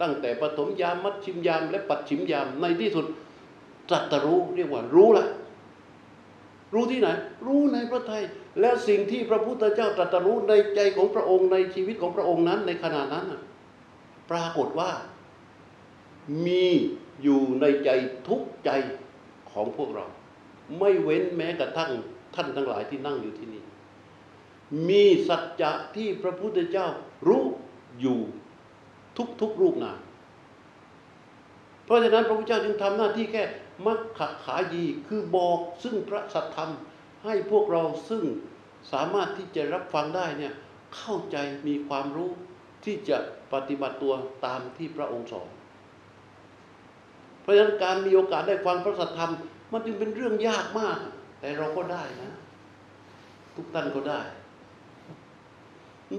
[0.00, 3.06] ตั้งแต่ปฐมยามมัชชิมยาม และปัจฉิมยามในที่สุด
[3.88, 5.26] ตรัสรู้เรียกว่ารู้ละ
[6.74, 7.08] รู้ที่ไหน
[7.46, 8.22] รู้ในพระไทย
[8.60, 13.26] แล้วสิ่งที่พระพุทธเจ้าตรัสรู้ในใจของพระองค์ในชีวิตของพระองค์นั้นในขณะนั้น
[14.30, 14.90] ปรากฏว่า
[16.46, 16.66] มี
[17.22, 17.90] อยู่ในใจ
[18.28, 18.70] ทุกใจ
[19.52, 20.06] ของพวกเรา
[20.78, 21.90] ไม่เว้นแม้กระทั่ง
[22.34, 23.62] ท่านทั้งหลายที่นั่งอยู่ที่นี่
[24.88, 26.86] มีสัจจะที่พระพุทธเจ้า
[27.28, 27.44] รู้
[28.00, 28.20] อยู่
[29.40, 29.98] ทุกๆรูปนาม
[31.84, 33.42] เพราะฉะนั้นพระพุทธเจ้าจึงทำหน้าที่แค่
[33.86, 36.70] มักขขายีคือบอกซึ่งพระสัทธรรม
[37.24, 38.24] ให้พวกเราซึ่ง
[38.92, 40.52] สามารถที่จะรับฟังได้เนี่ย
[40.96, 42.30] เข้าใจมีความรู้
[42.84, 43.18] ที่จะ
[43.52, 44.14] ปฏิบัติตัว
[44.46, 45.48] ตามที่พระองค์สอน
[47.42, 49.32] เพราะฉะนั้นการมีโอกาสได้ฟังพระสัทธรรม
[49.72, 50.98] มันจึงเป็นเรื่องยากมาก
[51.40, 52.30] แต่เราก็ได้นะ
[53.56, 54.20] ทุกท่านก็ได้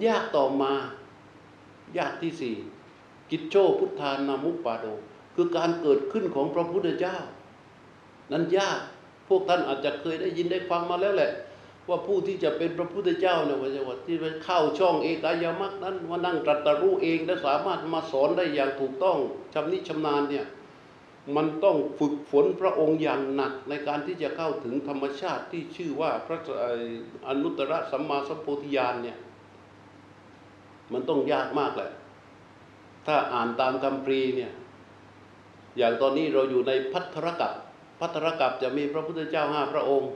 [0.08, 0.74] ยากต่อมา
[1.97, 2.56] ยากที่สี่
[3.32, 4.86] กิจโชพุทธานามุปปาโด
[5.36, 7.18] คือการเกิดขึ้นของพระพุทธเจ้า
[8.32, 8.80] นั้นยาก
[9.30, 11.32] พวกท่านอาจจะเคยได้ยินได้ฟังมาแล้วแหละ
[11.89, 13.57] ว่าผู้ที่จะเป็นพระพุทธเจ้าเนี่ย
[13.88, 19.17] ว่าที่ไปเข้าช่องเอกายมักนั้นมานั่งตรัสรู้เองและสามารถมาสอนได้อย่างถูกต้อง
[19.53, 20.45] ชำนิชำนาญเนี่ย
[21.36, 26.39] มันต้องฝึกฝนพระองค์อย่างหนักในการที่จะเข้าถึงธรรมชาติที่ชื่อว่าพระ
[27.28, 29.17] อนุตตรสัมมาสัมโพธิญาณเนี่ย
[30.93, 31.91] มันต้องยากมากแหละ
[33.05, 34.51] ถ้าอ่านตามคำพรีเนี่ย
[35.78, 37.51] อย่างตอนนี้เราอยู่ในพัทธรกับ
[38.04, 40.10] พัทรกับจะมีพระพุทธเจ้าห้าพระองค์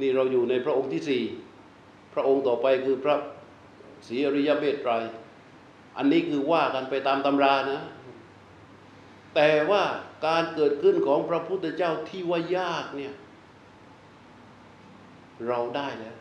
[0.00, 1.22] นี่เราอยู่ในพระองค์ที่สี่
[2.14, 3.16] พระองค์ต่อไปคือพระ
[4.06, 4.92] ศรีอริยเบตไตร
[5.96, 7.80] อันนี้คือว่ากันไปตามตำรานะ
[9.34, 9.82] แต่ว่า
[10.26, 13.14] การเกิดขึ้นของพระพุทธเจ้าที่ว่ายากเนี่ย
[15.48, 16.16] เราได้แล้ว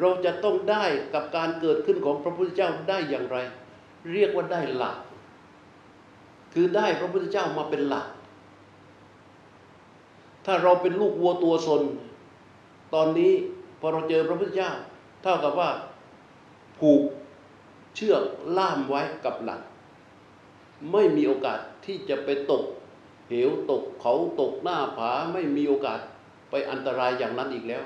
[0.00, 0.84] เราจะต้องได้
[1.14, 3.38] กับการเกิดขึ้นของพระพุทธเจ้าได้อย่างไร
[4.12, 4.96] เรียกว่าได้หลัก
[6.54, 8.06] คือได้พระพุทธเจ้ามาเป็นหลัก
[10.44, 11.82] ถ้าเราเป็นลูกวัวตัวสน
[12.94, 13.32] ตอนนี้
[13.80, 14.70] พอเราเจอพระพุทธเจ้า
[15.22, 15.70] เท่ากับว่า
[16.78, 17.02] ผูก
[17.94, 18.22] เชือก
[18.58, 19.60] ล่ามไว้กับหลัก
[20.92, 22.64] ไม่มีโอกาสที่จะไปตก
[23.28, 26.00] เหวตกเขาตกหน้าผาไม่มีโอกาส
[26.50, 27.82] ไปอันตรายอย่างนั้นอีกแล้ว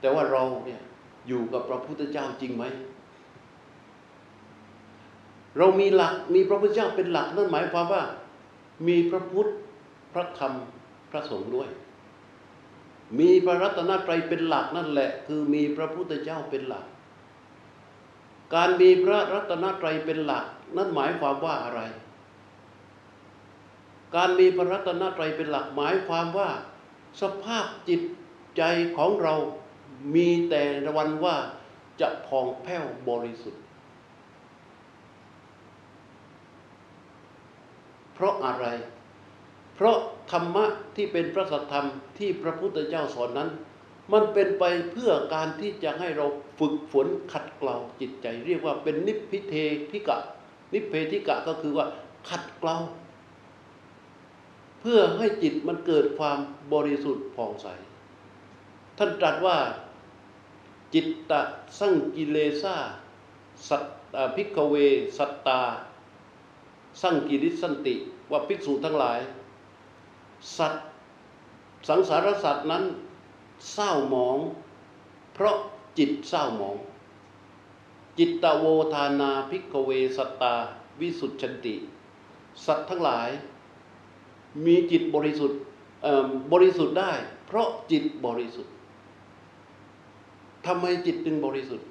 [0.00, 0.80] แต่ว่าเราเนี่ย
[1.28, 2.64] อยู่กับพระพุทธเจ้าจริงไหม
[5.58, 8.02] เรามีหลักมีพระพุทธเจ้าเป็นหลักนั่นหมายความว่า
[8.86, 9.50] มีพระพุทธ
[10.12, 10.52] พระธรรม
[11.10, 11.68] พระสงฆ์ด้วย
[13.18, 16.84] มีพระรัตนตรัยเป็นหลักนั่นแหละ คือมีพระพุทธเจ้าเป็นหลัก
[18.54, 20.44] การมีพระรัตนตรัยเป็นหลัก
[20.76, 21.80] นั่นหมายความว่าอะไร
[24.14, 26.50] การมีพระรัตนตรัยเป็นหลักหมายความว่า
[27.20, 28.00] สภาพจิต
[28.56, 28.62] ใจ
[28.96, 29.34] ของเรา
[30.14, 30.62] มีแต่
[30.96, 31.36] วันว่า
[32.00, 33.59] จะพองแผ้วบริสุทธิ์
[38.20, 38.66] เพราะอะไร
[39.74, 39.96] เพราะ
[40.32, 40.64] ธรรมะ
[40.96, 41.86] ที่เป็นพระสัทธรรม
[42.18, 43.50] ที่พระพุทธเจ้าสอนนั้น
[44.12, 46.26] มันเป็นไปเพื่อการที่จะให้เรา
[46.58, 49.54] ฝึกฝนขัดเกลาจิตใจ เรียกว่าเป็นนิพพิเท
[49.92, 50.18] ธิกะ
[50.72, 51.86] นิพเพธิกะก็คือว่า
[52.28, 52.76] ขัดเกลา
[54.80, 56.38] เพื่อให้จิตมันเกิดความ
[56.72, 57.66] บริสุทธิ์ผ่องใส
[58.98, 59.58] ท่านตรัสว่า
[60.94, 61.40] จิตตะ
[61.78, 62.76] สังกิเลสา
[63.68, 63.84] สัต
[64.36, 64.74] พิกเว
[65.18, 65.62] สัตตา
[67.02, 67.94] สังกิริสันติ
[68.30, 69.18] ว่าภิกษุทั้งหลาย
[70.58, 70.84] สัตว์
[71.88, 72.84] สังสารสัตว์นั้น
[73.72, 74.38] เศร้าหมอง
[75.34, 75.56] เพราะ
[75.98, 76.76] จิตเศร้าหมอง
[78.18, 78.64] จิตตโว
[78.94, 80.54] ทานาภิกเวสัตตา
[81.00, 81.74] วิสุทธินติ
[82.66, 83.28] สัตว์ทั้งหลาย
[84.64, 85.58] มีจิตบริสุทธิ์
[86.52, 87.12] บริสุทธิ์ได้
[87.46, 88.72] เพราะจิตบริสุทธิ์
[90.66, 91.86] ทำไมจิตจึงบริสุทธิ์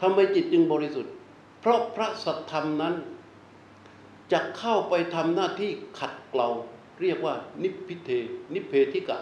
[0.00, 1.12] ทำไมจิตจึงบริสุทธิ์
[1.60, 2.94] เพราะพระสัทธรรมนั้น
[4.32, 6.48] จะเข้าไปทำหน้าที่ขัดเกลา
[7.00, 8.10] เรียกว่า นิพพิเท
[8.54, 9.18] นิเพธิกะ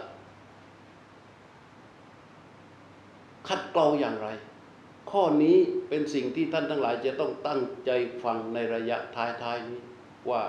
[3.47, 4.27] ขัดเกลาอย่างไร
[5.11, 5.57] ข้อนี้
[5.89, 7.91] เป็นสิ่งที่ท่านทั้งหลายจะต้องตั้งใจ
[8.23, 9.79] ฟังในระยะท้ายๆนี้
[10.29, 10.41] ว่า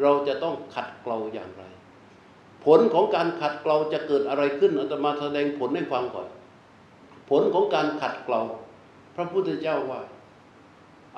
[0.00, 1.64] เราจะต้องขัดเกลาอย่างไร
[2.64, 6.28] ผลของการขัดเกลาจะเกิดอะไรขึ้นอาตมาแสดงผลให้ฟังก่อน
[7.30, 8.40] ผลของการขัดเกลา
[9.16, 10.00] พระพุทธเจ้าว่า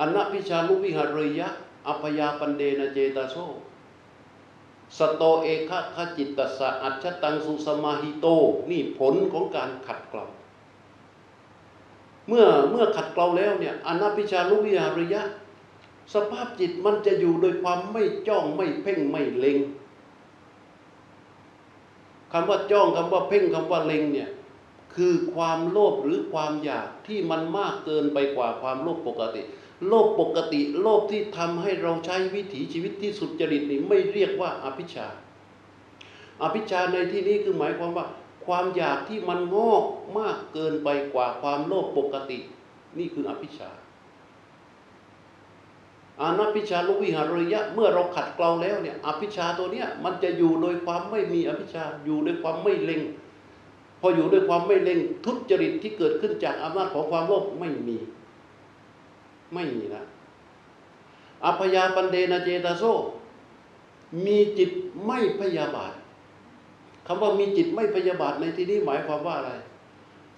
[0.01, 1.49] อะนะภิชฌาลุวิหะเรยยะ
[1.89, 3.37] อัพยาปันเนนะ เจตะสา
[4.99, 8.27] สะโตเอกัคคะจิตตัสสะอัชฌัตตังสุสะมาหิโต
[8.71, 10.25] นี่ผลของการขัดเกลา
[12.29, 15.23] เมื่อเมื่อขัดเกลาแล้วเนี่ยอะนะภิชฌาลุวิหะเรยยะ
[16.15, 19.59] สภาพจิตมันจะอยู่โดยความไม่จ้องไม่เพ่งไม่เล็ง
[22.33, 24.31] คำว่าจ้องคำว่าเพ่งคำว่าเล็งเนี่ย
[24.95, 29.43] คือความโลภหรือความอยากที่มันมากเกินไปกว่าความโลภปกติ
[29.87, 35.07] โลภปกติโลภที่ทำให้เราใช้วิถีชีวิตที่สุดจริตนี่ไม่เรียกว่าอภิชา
[36.43, 38.07] อภิชาในที่นี้คือหมายความว่า
[38.47, 39.85] ความอยากที่มันงอก
[40.19, 42.39] มากเกินไปกว่าความโลภปกติ
[42.99, 43.71] นี่คืออภิชา
[46.21, 53.03] อานัพิชาลุวิหารยะ เมื่อเราขัดเกลาแล้วเนี่ยอภิชาตัวเนี้ยมันจะอยู่โดยความไม่มีอภิชาอยู่โดยความไม่เล็ง
[54.01, 57.97] พออยู่ด้วยความไม่เล็งทุจริตที่เกิดขึ้นจากอำนาจของความโลภไม่มี
[59.55, 60.05] ไม่มีนะ
[61.45, 62.85] อัพยาปันเดนเจตาโซ
[64.27, 64.71] มีจิต
[65.07, 65.95] ไม่พยาบาท
[67.07, 69.53] คำว่ามีจิตไม่พยาบาทในที่นี้หมายความว่าอะไร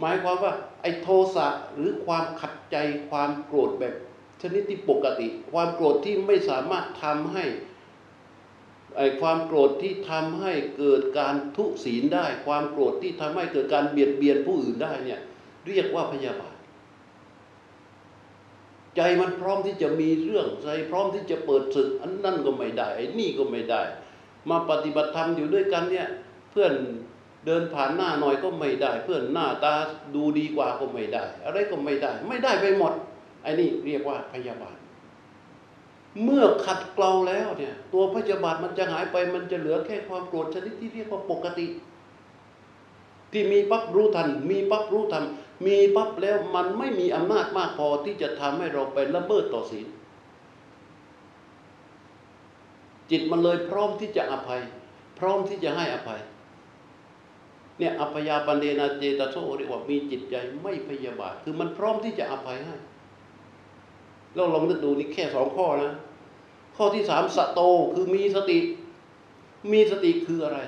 [0.01, 0.53] หมายความว่า
[0.83, 2.77] ไอ้โทสะหรือความขัดใจ
[3.11, 3.95] ความโกรธแบบ
[4.43, 7.45] ชนิดที่ปกติ ความโกรธที่ไม่สามารถทำให้
[8.97, 15.21] ไอ้ความโกรธที่ทำให้เกิดการทุศีลได้ ความโกรธที่ทำให้เกิดการเบียดเบียนผู้อื่นได้เนี่ย
[15.67, 16.52] เรียกว่าพยาบาท
[18.97, 23.83] ใจมันพร้อมที่จะมีเรื่องใจพร้อมที่จะเปิดศึกอันนั่นก็ไม่ได้ไอ้นี่ก็ไม่ได้
[24.51, 26.09] มาปฏิบัติธรรมอยู่ด้วยกันเนี่ย
[26.51, 26.73] เพื่อน
[27.47, 29.75] เดินผ่านหน้าหน่อยก็ไม่ได้ เพื่อนหน้าตา
[30.15, 32.93] ดูดีกว่าก็ไม่ได้ อะไรก็ไม่ได้ ไม่ได้ไปหมด
[33.43, 34.77] ไอ้นี่เรียกว่าพยาบาท
[36.25, 41.67] เมื่อขัดเกลาแล้วเนี่ย ตัวพยาบาทมันจะหายไปมันจะเหลือแค่ความโกรธชนิดที่เรียกว่าปกติ
[43.33, 45.25] ที่มีปั๊บรู้ทัน มีปั๊บรู้ทัน
[45.67, 49.87] มีปั๊บแล้วมันไม่มีอำนาจมากพอที่จะทำให้เราไปละเมิดต่อศีล
[53.11, 54.61] จิตมันเลยพร้อมที่จะอภัย
[55.19, 56.21] พร้อมที่จะให้อภัย
[57.79, 62.77] เนี่ยอภยาปันเดนาเจตโซเรียกว่ามีจิตใจไม่พยาบาท คือมันพร้อมที่จะอภัยให้
[64.35, 65.93] เราลองนึกดูนี่แค่สองข้อนะ
[66.77, 67.61] ข้อที่สามสโต
[67.95, 68.59] คือมีสติ
[69.73, 70.59] มีสติคืออะไร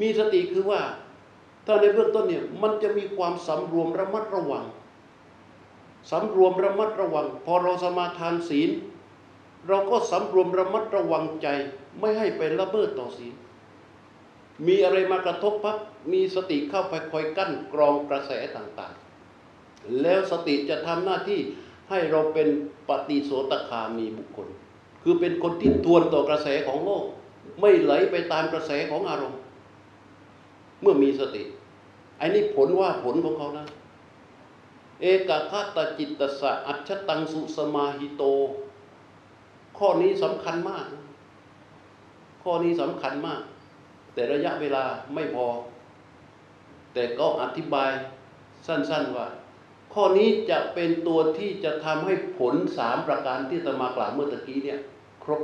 [0.00, 0.80] มีสติคือว่า
[1.72, 4.64] ถ้าในเบื้องต้นเนี่ยมันจะมีความสำรวมระมัดระวัง
[6.10, 8.70] สำรวมระมัดระวัง พอเราสมาทานศีล
[9.68, 11.48] เราก็สำรวมระมัดระวังใจ
[12.00, 13.34] ไม่ให้ไปละเมิดต่อศีล
[14.66, 15.78] มีอะไรมากระทบปั๊บ
[16.12, 21.40] มีสติเข้าไปคอยกั้นกรองกระแสต่างๆ แล้วสติจะทำหน้าที่
[21.90, 22.48] ให้เราเป็น
[22.88, 24.48] ปฏิโสตคามีบุคคล
[25.02, 27.04] คือเป็นคนที่ทวนต่อกระแสของโลก
[27.60, 29.40] ไม่ไหลไปตามกระแสของอารมณ์
[30.80, 31.42] เมื่อมีสติ
[32.20, 33.66] ไอ้นี่ผลว่าผลของเขานะ
[35.00, 38.22] เอกคตจิตตสะอัจฉตังสุสมาหิโต
[39.78, 40.86] ข้อนี้สำคัญมาก
[42.42, 43.40] ข้อนี้สำคัญมาก
[44.14, 45.46] แต่ระยะเวลาไม่พอ
[46.94, 47.90] แต่ก็อธิบาย
[48.66, 49.26] สั้น ๆว่า
[49.94, 54.80] ข้อนี้จะเป็นตัวที่จะทำให้ผลสามประการที่ตมากล่าวเมื่อตะกี้เนี่ย
[55.24, 55.42] ครบ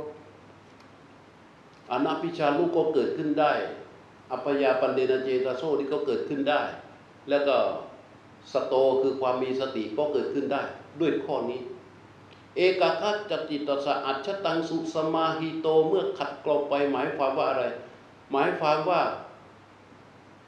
[1.91, 3.53] อนาพิชาลูกก็เกิดขึ้นได้
[4.31, 6.61] อัปยาปันเดนเจตาโซนี่ก็เกิดขึ้นได้
[7.29, 7.57] แล้วก็
[8.53, 10.61] สโตคือความมีสติก็เกิดขึ้นได้
[10.99, 11.61] ด้วยข้อนี้
[12.55, 17.63] เอกคัจจิตสะอัจฉตังสุสมาหิโตเมื่อขัดกลบไปหมายความว่าอะไร
[18.31, 19.01] หมายความว่า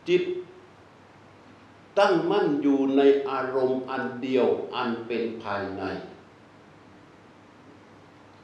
[0.08, 0.24] จิต
[2.00, 5.84] ตั้งมั่นอยู่ในอารมณ์อันเดียวอันเป็นภายใน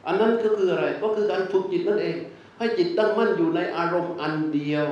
[0.06, 2.18] อันนั้นก็คืออะไรก็คือการฝึกจิตนั่นเอง
[2.58, 4.86] ให้จิตตั้งมั่นอยู่ในอารมณ์อันเดียว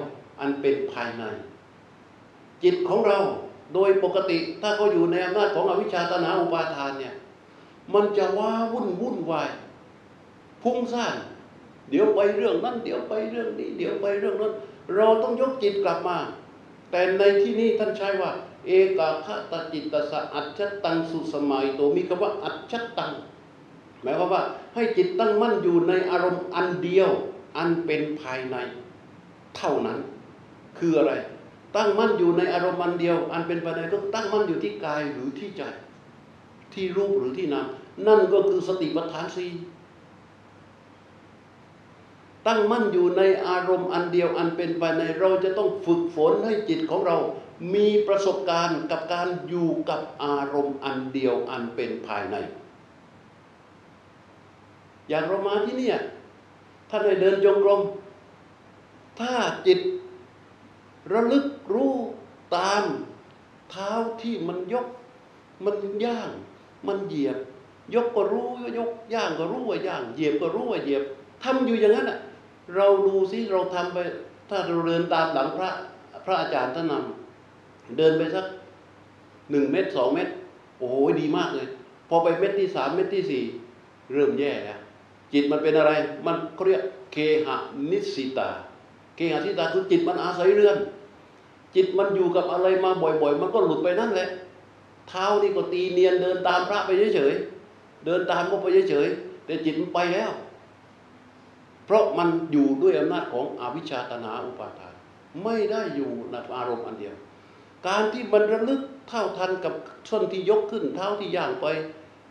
[0.44, 1.24] อันเป็นภายใน
[2.64, 3.20] จิตของเรา
[3.74, 7.16] โดยปกติถ้าเขาอยู่ในอำนาจของอวิชชาตนาอุปาทานเนี่ย
[7.94, 9.50] มันจะว้าวุ่นวุ่นวาย
[10.64, 11.16] พุ่งซ่าน
[11.90, 14.54] เดี๋ยวไปเรื่องนั้น เดี๋ยวไปเรื่องนี้ เดี๋ยวไปเรื่องนั้น
[14.96, 16.18] เราต้องยกจิตกลับมา
[16.92, 18.32] แต่ในที่นี้ท่านใช้ว่า
[18.68, 23.12] เอกาคตจิตตสะอัจฉตังสุสมัยโตมีคำว่าอัจฉตัง
[24.02, 27.10] หมายความว่าให้จิตตั้งมั่นอยู่ในอารมณ์อันเดียว
[27.58, 28.56] อันเป็นภายใน
[29.58, 30.00] เท่านั้น
[30.84, 31.14] คืออะไร
[31.76, 35.62] ตั้งมั่นอยู่ในอารมณ์อันเดียว อันเป็นภายในก็ตั้งมั่นอยู่ที่กายหรือที่ใจ
[36.74, 37.68] ที่รูปหรือที่นาม
[38.08, 39.52] นั่นก็คือสติปัฏฐานสี่
[42.48, 47.18] ตั้งมั่นอยู่ในอารมณ์อันเดียวอันเป็นภายในเราจะต้องฝึกฝนให้จิตของเรา
[47.74, 52.36] มีประสบการณ์กับการอยู่กับอารมณ์อันเดียวอันเป็นภายใน
[55.10, 55.92] อย่างเรามาที่นี่
[56.90, 57.82] ถ้านได้เดินจงกรม
[59.20, 59.34] ถ้า
[59.68, 59.80] จิต
[61.12, 61.94] ระลึกรู้
[62.56, 62.84] ตาม
[63.70, 63.92] เท้า
[64.22, 64.88] ที่มันยก
[65.66, 66.30] มันย่าง
[66.88, 67.38] มันเหยียบ
[67.94, 68.48] ยกก็รู้
[68.78, 71.04] ยกย่างก็รู้ว่าย่าง เหยียบก็รู้ว่าเหยียบ
[71.44, 72.20] ทำอยู่อย่างนั้นอะ
[72.76, 73.98] เราดูซิเราทำไป
[74.50, 75.70] ถ้าเราเดินตามหลังพระ
[76.26, 78.46] พระอาจารย์ท่านนำเดินไปสัก
[79.52, 80.32] หนึ่งเมตรสองเมตร
[80.78, 81.68] โอ้โหดีมากเลย
[82.10, 83.44] พอไปเม็ดที่สามเม็ดที่สี่
[84.14, 84.80] เริ่มแย่แล้ว
[85.34, 85.92] จิตมันเป็นอะไร
[86.26, 87.56] มันเขาเรียกเคหะ
[87.92, 88.50] นิสิตา
[89.16, 90.78] เคหะนิสิตาคือจิตมันอาศัยเรือน
[91.76, 94.30] จิตมันอยู่กับอะไรมาบ่อยๆ มันก็หลุดไปนั่นแหละ
[95.10, 100.32] เท้านี่ก็ตีเนียนเดินตามพระไปเฉยๆ เดินตามก็ไปเฉยๆ แต่จิตมันไปแล้ว
[101.86, 104.94] เพราะมันอยู่ด้วยอำนาจของอวิชชาตนาอุปาทาน
[105.44, 107.16] ไม่ได้อยู่ในอารมณ์อันเดียว
[107.88, 109.74] การที่มันระลึกเท่าทันกับ
[110.10, 111.68] ส้นที่ยกขึ้น เท้าที่ย่างไป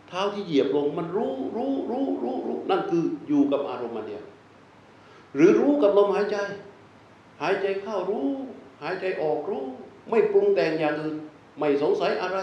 [0.09, 4.23] เท้าที่เหยียบลง มันรู้รู้รู้รู้รู้นั่นคืออยู่กับอารมณ์อันเดียว
[5.35, 6.37] หรือรู้กับลมหายใจ
[7.41, 8.27] หายใจเข้ารู้
[8.83, 9.63] หายใจออกรู้
[10.09, 11.15] ไม่ปรุงแต่งอย่างอื่น
[11.59, 12.37] ไม่สงสัยอะไร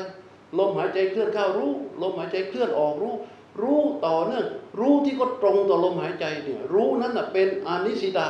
[0.59, 1.73] ลมหายใจเคลื่อนเข้ารู้
[2.03, 3.15] ลมหายใจเคลื่อนออกรู้
[3.63, 4.47] รู้ต่อเนื่อง
[4.81, 8.29] รู้ที่ก็ตรงต่อลมหายใจเนี่ยรู้นั้นเป็นอนิสิตา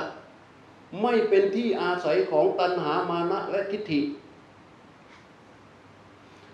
[1.03, 4.01] ไม่เป็นที่อาศัยของตัณหามานะและทิฏฐิ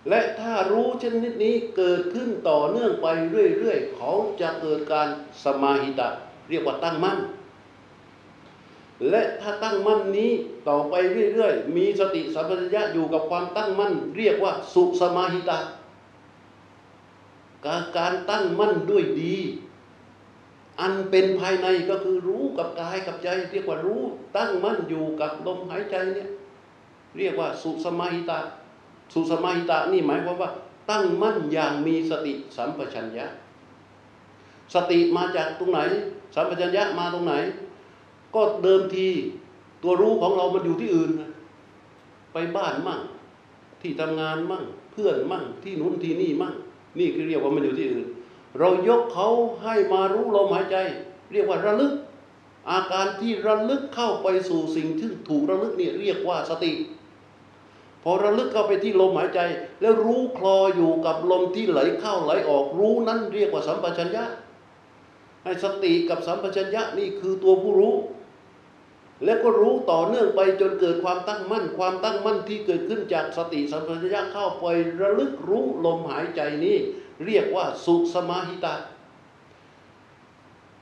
[0.09, 5.09] และถ้ารู้ชนิดนี้เกิดขึ้นต่อเนื่องไปเรื่อยๆ เขาจะเกิดการ
[5.45, 6.09] สมาหิตะ
[6.49, 7.19] เรียกว่าตั้งมั่น
[9.11, 10.31] และถ้าตั้งมั่นนี้
[10.69, 10.95] ต่อไป
[11.33, 15.59] เรื่อยๆ มีสติสัมปชัญญะอยู่กับความตั้งมั่น เรียกว่าสุสมาหิตา
[17.97, 19.37] การตั้งมั่นด้วยดี
[20.81, 24.03] อันเป็นภายในก็คือรู้กับกายกับใจ เรียกว่ารู้
[24.37, 26.29] ตั้งมั่นอยู่กับลมหายใจเนี่ย
[27.17, 28.39] เรียกว่าสุสมาหิตา
[29.13, 30.51] สุสมาหิตานี่หมายความว่า
[30.91, 33.27] ตั้งมั่นอย่างมีสติสัมปชัญญะ
[34.75, 35.81] สติมาจากตรงไหน
[36.35, 37.35] สัมปชัญญะมาตรงไหน
[38.37, 39.09] ก็เดิมที
[39.82, 41.11] ตัวรู้ของเรามันอยู่ที่อื่น
[42.32, 43.01] ไปบ้านมั่ง
[43.80, 46.55] ที่ทำงานมั่ง เพื่อนมั่ง ที่นู้นที่นี่มั่ง
[46.99, 48.07] นี่คือเรียกว่ามันอยู่ที่อื่น
[48.59, 49.28] เรายกเขา
[49.62, 50.76] ให้มารู้ลมหายใจ
[51.32, 51.93] เรียกว่าระลึก
[52.70, 56.72] อาการที่ระลึกเข้าไปสู่สิ่งที่ถูกระลึกนี่เรียกว่าสติ
[58.03, 59.41] พอระลึกเข้าไปที่ลมหายใจ
[59.80, 64.24] แล้วรู้คลออยู่กับลมที่ไหลเข้าไหลออกรู้นั้นเรียกว่าสัมปชัญญะ
[65.45, 67.95] ให้สติกับสัมปชัญญะนี่คือตัวผู้รู้
[69.25, 74.67] แล้วก็รู้ต่อเนื่องไปจนเกิดความตั้งมั่น ความตั้งมั่นที่เกิดขึ้นจากสติสัมปชัญญะเข้าไป
[75.01, 76.77] ระลึกรู้ลมหายใจนี้
[77.25, 78.75] เรียกว่าสุสมาหิตา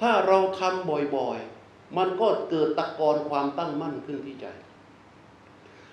[0.00, 4.46] ถ้าเราทำบ่อยๆ มันก็เกิดตะกอนความตั้งมั่นขึ้นที่ใจ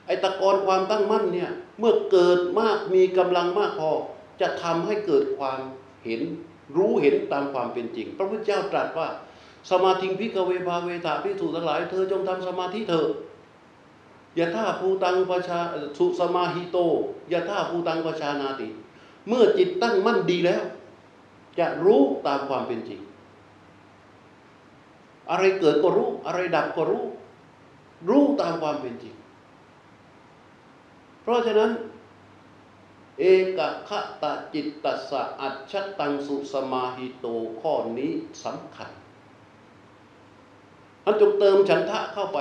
[0.06, 3.92] ไอ้ตะกอนความตั้งมั่นเนี่ยเมื่อเกิดมากมีกำลังมากพอ
[4.42, 5.60] จะทำให้เกิดความ
[6.06, 6.22] เห็น
[6.78, 9.08] รู้เห็นตามความเป็นจริง พระพุทธเจ้าตรัสว่า
[9.70, 13.08] สมาธิพิกเวภาเวทาพิสูทั้งหลาย เธอจงทำสมาธิเถอะ
[14.40, 15.60] ยะท่าภูตังประชา
[15.98, 16.78] สุสมาหิโต
[17.34, 18.68] ยะท่าภูตังประชานาติ
[19.28, 20.64] เมื่อจิตตั้งมั่นดีแล้ว
[21.60, 23.02] จะรู้ตามความเป็นจริง
[25.30, 27.04] อะไรเกิดก็รู้ อะไรดับก็รู้
[28.10, 29.16] รู้ตามความเป็นจริง
[31.22, 31.72] เพราะฉะนั้น
[33.20, 33.24] เอ
[33.58, 33.60] ก
[33.90, 33.92] ข
[34.22, 37.28] ตจิตตสะอัจฉตังสุสมาหิโต
[37.62, 38.12] ข้อนี้
[38.44, 38.92] สำคัญ
[41.04, 42.40] ท่านจงเติมฉันทะเข้าไป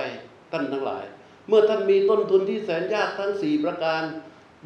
[0.52, 1.04] ท่านทั้งหลาย
[1.48, 4.02] เมื่อท่านมีต้นทุนที่แสนยากทั้งสี่ประการ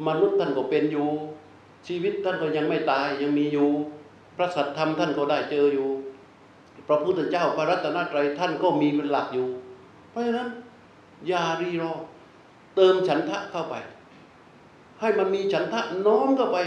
[0.07, 1.07] มนุษย์ท่านก็เป็นอยู่
[1.87, 3.69] ชีวิตท่านก็ยังไม่ตายยังมีอยู่
[4.37, 5.89] พระสัทธรรมท่านก็ได้เจออยู่
[6.87, 9.47] พระพุทธเจ้าพระรัตนตรัยท่านก็มีเป็นหลักอยู่
[10.09, 10.49] เพราะฉะนั้น
[11.27, 11.93] อย่ารีรอ
[12.75, 13.75] เติมฉันทะเข้าไป
[14.99, 16.57] ให้มันมีฉันทะน้อมเข้าไป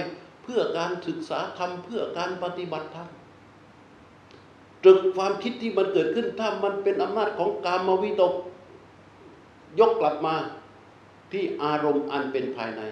[0.43, 3.09] เพื่อการศึกษาธรรมเพื่อการปฏิบัติธรรม
[4.83, 8.35] ตรึกความคิดที่มันเกิดขึ้น ถ้ามันเป็นอำนาจของกามวิตก
[9.79, 10.35] ยกกลับมา
[11.33, 12.83] ที่อารมณ์อันเป็นภายใน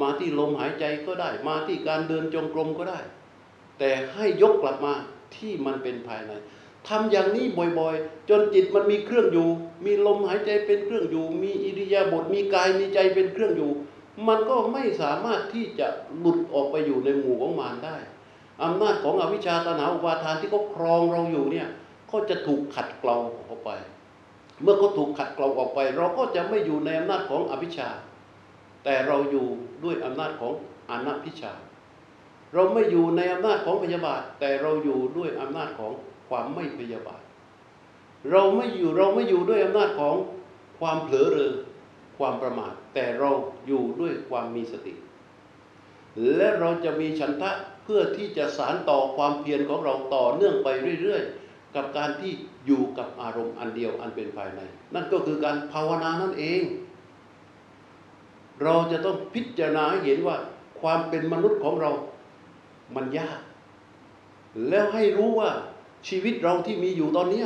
[0.00, 3.00] มาที่ลมหายใจก็ได้ มาที่การเดินจงกรมก็ได้
[3.78, 4.92] แต่ให้ยกกลับมา
[5.36, 6.32] ที่มันเป็นภายใน
[6.88, 7.46] ทำอย่างนี้
[7.78, 9.48] บ่อยๆ จนจิตมันมีเครื่องอยู่
[9.84, 13.70] มีลมหายใจเป็นเครื่องอยู่ มีอิริยาบถมีกายมีใจเป็นเครื่องอยู่
[14.28, 17.96] มันก็ไม่สามารถที่จะหลุดออกไปอยู่ในหมู่ของมารได้
[18.62, 21.68] อำนาจของอวิชชาตนาอุปาทานที่เขาครองเราอยู่เนี่ย
[22.08, 23.16] เขาจะถูกขัดเกลา
[23.48, 23.70] ออกไป
[24.62, 27.88] เมื่อเขาถูกขัดเกลาออกไป เราก็จะไม่อยู่ในอำนาจของอวิชชา
[28.84, 29.46] แต่เราอยู่
[29.84, 30.52] ด้วยอำนาจของ
[30.90, 31.52] อนัพิชา
[32.54, 35.92] เราไม่อยู่ในอำนาจของพยาบาท แต่เราอยู่ด้วยอำนาจของ
[36.28, 37.20] ความไม่พยาบาท
[38.30, 40.16] เราไม่อยู่เราไม่อยู่ด้วยอำนาจของ
[40.80, 41.54] ความเผลอเรอ
[42.18, 43.30] ความประมาท แต่เรา
[43.66, 44.94] อยู่ด้วยความมีสติ
[46.36, 47.50] และเราจะมีฉันทะ
[47.86, 50.68] เพื่อที่จะสารต่อความเพียรของเราต่อเนื่องไป
[51.02, 52.32] เรื่อยๆ กับการที่
[52.66, 54.60] อยู่กับอารมณ์อันเดียวอันเป็นภายใน
[54.94, 56.62] นั่นก็คือการภาวนานั่นเอง
[58.62, 60.36] เราจะต้องพิจารณาเห็นว่า
[60.80, 61.90] ความเป็นมนุษย์ของเรา
[62.94, 63.38] มันยาก
[64.68, 65.50] แล้วให้รู้ว่า
[66.08, 67.44] ชีวิตเราที่มีอยู่ตอนนี้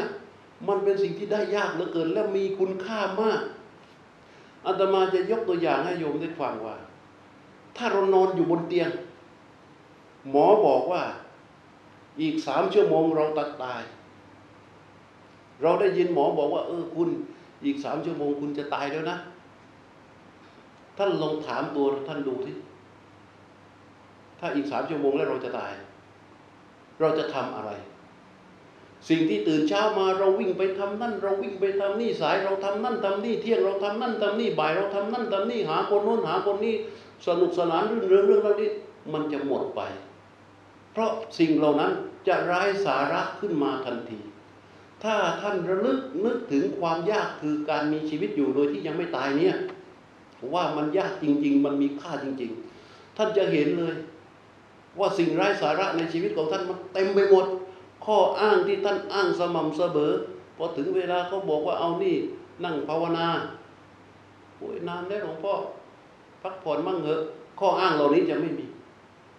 [0.68, 3.40] มันเป็นสิ่งที่ได้ยากเหลือเกิน และมีคุณค่ามาก
[4.66, 6.76] อาตมาจะยกตัวอย่างให้โยมได้ฟังว่า
[7.76, 8.90] ถ้าเรานอนอยู่บนเตียง
[10.30, 11.02] หมอบอกว่า
[12.20, 13.82] อีกสามชั่วโมงเราตัดตาย
[15.62, 17.08] เราได้ยินหมอบอกว่า เออคุณ
[17.64, 19.16] อีกสามชั่วโมงคุณจะตายแล้วนะ
[20.98, 22.56] ท่านลองถามตัวท่านดูที่
[24.40, 25.72] ถ้าอีกสามชั่วโมงแล้วเราจะตาย
[27.00, 27.70] เราจะทำอะไร
[29.08, 36.74] สิ่งที่ตื่นเช้ามาเราวิ่งไปทำนั่น เราวิ่งไปทำนี่สาย เราทำนั่นทำนี่เที่ยงเราทำนั่นทำนี่บ่ายเราทำนั่นทำนี่หาคนโน้นหาคนนี้
[37.26, 38.70] สนุกสนานเรื่องเรื่องเรื่องเรานี้
[39.12, 39.80] มันจะหมดไป
[40.92, 41.92] เพราะสิ่งเหล่านั้น
[42.28, 44.18] จะร้ายสาระขึ้นมาทันที
[45.02, 49.56] ถ้าท่านระลึกนึกถึงความยากคือการมีชีวิตอยู่โดยที่ยังไม่ตายเนี่ย
[50.54, 52.52] ว่ามันยากจริง ๆ มันมีค่าจริง
[52.84, 53.94] ๆ ท่านจะเห็นเลย
[54.98, 57.46] ว่าสิ่งไร้สาระในชีวิตของท่านมันเต็มไปหมด
[58.04, 60.12] ข้ออ้างที่ท่านอ้างสม่ำเสมอ
[60.56, 62.16] พอถึงเวลาเขาบอกว่าเอานี่
[62.64, 63.26] นั่งภาวนา
[64.56, 65.54] โอ้ยนานแล้วหลวงพ่อ
[66.42, 67.20] พักผ่อนมั่งเหอะ
[67.60, 68.66] ข้ออ้างเหล่านี้จะไม่มี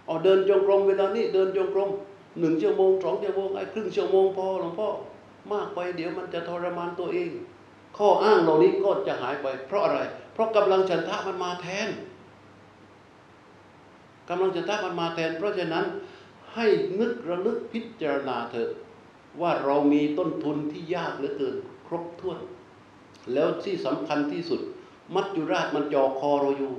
[0.06, 1.90] เอาเดินจงกรมเวลานี้เดินจงกรม
[2.40, 4.90] หนึ่งชั่วโมงสองชั่วโมงไอ้ครึ่งชั่วโมงพอหลวงพ่อ
[5.52, 7.30] มากไปเดี๋ยวมันจะทรมานตัวเอง
[7.98, 10.00] ข้ออ้างเหล่านี้ก็จะหายไป เพราะอะไร
[10.34, 11.88] เพราะกำลังฉันทะมันมาแทน
[14.30, 15.86] กำลังฉันทะมันมาแทน เพราะฉะนั้น
[16.56, 16.68] ให้
[17.00, 18.70] นึกระลึกพิจารณาเถอะ
[19.42, 21.56] ว่าเรามีต้นทุนที่ยากเหลือเกิน
[21.88, 22.40] ครบถ้วน
[23.34, 24.62] แล้วที่สำคัญที่สุด
[25.16, 26.74] มัจจุราชมันจ่อคอเราอยู่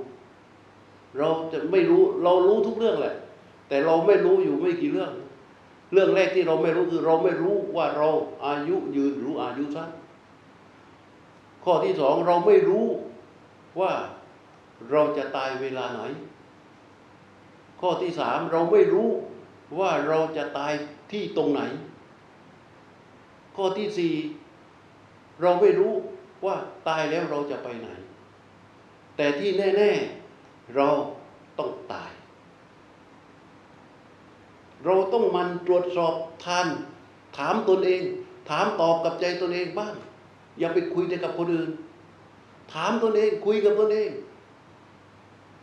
[1.17, 3.15] เราจะไม่รู้เรารู้ทุกเรื่องแหละ
[3.67, 5.11] แต่เราไม่รู้อยู่ไม่กี่เรื่อง
[5.93, 8.09] เรื่องแรกที่เราไม่รู้คือเราไม่รู้ว่าเรา
[8.45, 9.89] อายุยืนหรืออายุสั้น
[11.63, 12.85] ข้อที่สองเราไม่รู้
[13.79, 13.93] ว่า
[14.91, 16.01] เราจะตายเวลาไหน
[17.81, 19.09] ข้อที่สามเราไม่รู้
[19.79, 20.73] ว่าเราจะตาย
[21.11, 21.61] ที่ตรงไหน
[23.55, 24.13] ข้อที่สี่
[25.41, 25.93] เราไม่รู้
[26.45, 26.55] ว่า
[26.87, 27.87] ตายแล้วเราจะไปไหน
[29.15, 30.22] แต่ที่แน่ ๆ
[30.75, 30.89] เรา
[31.59, 32.11] ต้องตาย
[34.83, 36.13] เราต้องมันตรวจสอบ
[36.45, 36.67] ทาน
[37.37, 38.01] ถามตนเอง
[38.49, 39.93] ถามตอบกับใจตนเองบ้าง
[40.59, 41.69] อย่าไปคุยแต่กับคนอื่น
[42.73, 44.11] ถามตนเองคุยกับตนเอง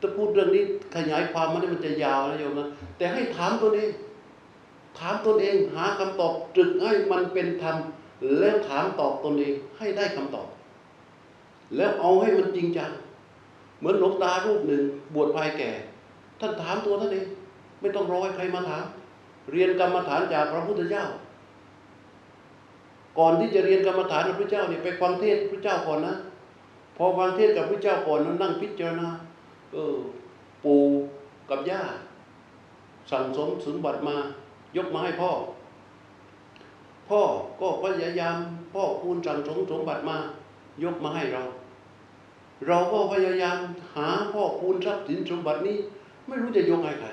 [0.00, 0.64] จะพูดเรื่องนี้
[0.96, 3.90] ขยายความมันมันจะยาวนะโยมนะแต่ให้ถามตนเอง
[4.98, 7.76] ถามตนเองหาคำตอบจึกให้มันเป็นธรรม
[8.38, 10.46] แล้วถามตอบตนเองให้ได้คำตอบ
[11.76, 12.90] แล้วเอาให้มันจริงจัง
[13.80, 14.82] เหมือนหลวงตารูปหนึ่ง
[15.14, 15.70] บวชภายแก่
[16.40, 17.26] ท่านถามตัวท่านเอง
[17.80, 18.84] ไม่ต้องรอให้ใครมาถาม
[19.50, 21.04] เรียนกรรมฐานจากพระพุทธเจ้า
[23.18, 26.14] ก่อนที่จะเรียนกรรมฐานพระพุทธเจ้าเนี่ยไปฟังเทศพระเจ้าก่อนนะ
[26.96, 29.08] พอฟังเทศกับพระเจ้าก่อนนั้นนั่งพิจารณา
[29.72, 29.96] เออ
[30.64, 30.80] ปู่
[31.50, 31.82] กับย่า
[33.10, 34.16] สั่งสมสมบัติมา
[34.76, 35.30] ยกมาให้พ่อ
[37.08, 37.20] พ่อ
[37.60, 38.36] ก็พยายาม
[38.72, 40.16] พ่อคูณสั่งสมสมบัติมา
[40.82, 41.42] ยกมาให้เรา
[42.66, 43.58] เราก็พยายาม
[43.94, 45.76] หาพ่อคูณทรัพย์สินสมบัตินี้
[46.26, 47.08] ไม่รู้จะยกให้ใคร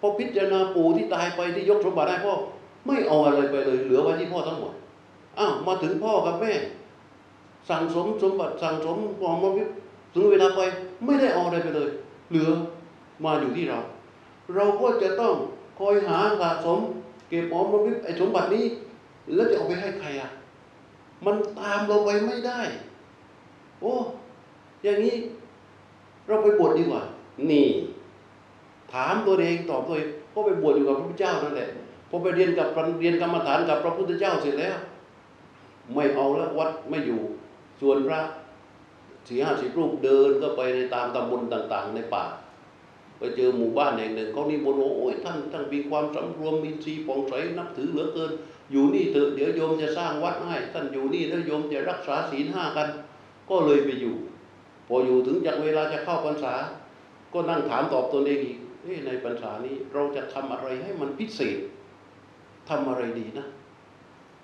[0.00, 2.34] พอพิจารณาปู่ที่ตายไปที่ยกสมบัติให้พ่อ
[2.86, 4.72] ไม่เอาอะไรไปเลย เหลือไว้ที่พ่อทั้งหมด
[5.38, 6.52] อ้าวมาถึงพ่อกับแม่
[7.68, 9.64] สั่งสมสมบัติสั่งสมหอมวิ
[10.14, 10.60] ถึงเวลาไป
[11.04, 11.88] ไม่ได้เอาอะไรไปเลย
[12.30, 12.48] เหลือ
[13.24, 13.78] มาอยู่ที่เรา
[14.54, 15.34] เราก็จะต้อง
[15.78, 16.78] คอยหาสะสม
[17.28, 18.64] เก็บหอมรอมริบไอ้สมบัตินี้
[19.34, 20.30] แล้วจะเอาไปให้ใครอะ
[21.24, 22.60] มันตามเราไปไม่ได้
[23.80, 23.94] โอ้
[24.82, 25.16] อย่างนี้
[26.26, 27.02] เราไปบวชดีกว่า
[27.50, 27.66] นี่
[28.92, 31.68] ถามตัวเองตอบตัวเองก็ไปบวชอยู่กับพระพุทธเจ้านั่นแหละ
[32.08, 32.66] พอไปเรียนกับ
[33.00, 34.76] เรียนกรรมฐานกับพระพุทธเจ้าเสร็จแล้ว
[35.94, 37.20] ไม่เอาแล้ววัดไม่อยู่
[37.80, 38.20] ส่วนพระ
[39.28, 42.24] สี่ห้าสิบรูปเดินก็ไปในตามตำบลต่าง ๆ ในป่า
[43.18, 48.30] ไปเจอหมู่บ้านแห่งหนึ่งเขานี่บนโอ้ยท่านท่านมีความสำรวมมีทีปองใสนับถือเหลือเกิน
[48.72, 52.88] อยู่นี่เถอะเดี๋ยวโยมจะสร้างวัดให้ท่านอยู่นี่แล้วโยมจะรักษาศีลห้ากัน
[53.50, 54.14] ก็เลยไปอยู่
[54.88, 56.54] พออยู่ถึงจากเวลาจะเข้าพรรษา
[57.32, 58.58] ก็นั่งถามตอบตนเองอีก
[59.06, 61.58] ในพรรษานี้เราจะทำอะไรให้มันพิเศษ
[62.68, 63.46] ทำอะไรดีนะ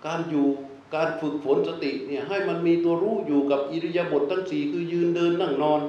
[0.06, 0.46] การอยู่
[0.94, 5.80] การฝึกฝนสติเนี่ยให้มันมีตัวรู้อยู่กับอิริยาบถทั้งสี่คือยืนเดินนั่งนอน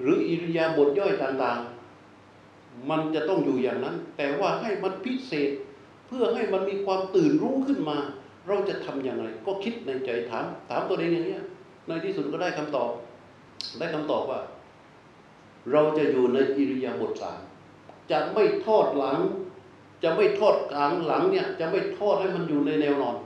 [0.00, 5.50] หรืออิริยาบถย่อยต่างๆ มันจะต้องอยู่อย่างนั้น แต่ว่าให้มันพิเศษ
[6.06, 7.98] เพื่อให้มันมีความตื่นรู้ขึ้นมา
[8.48, 11.38] เราจะทำอย่างไร ก็คิดในใจถาม ถามตัวเองอย่างนี้
[11.86, 12.90] ในที่สุดก็ได้คำตอบ
[13.78, 14.40] ได้คำตอบว่า
[15.72, 17.40] เราจะอยู่ในอิริยาบถสาม
[18.10, 19.18] จะไม่ทอดหลัง
[20.02, 23.16] จะไม่ทอดกลางหลังเนี่ย จะไม่ทอดให้มันอยู่ในแนวนอน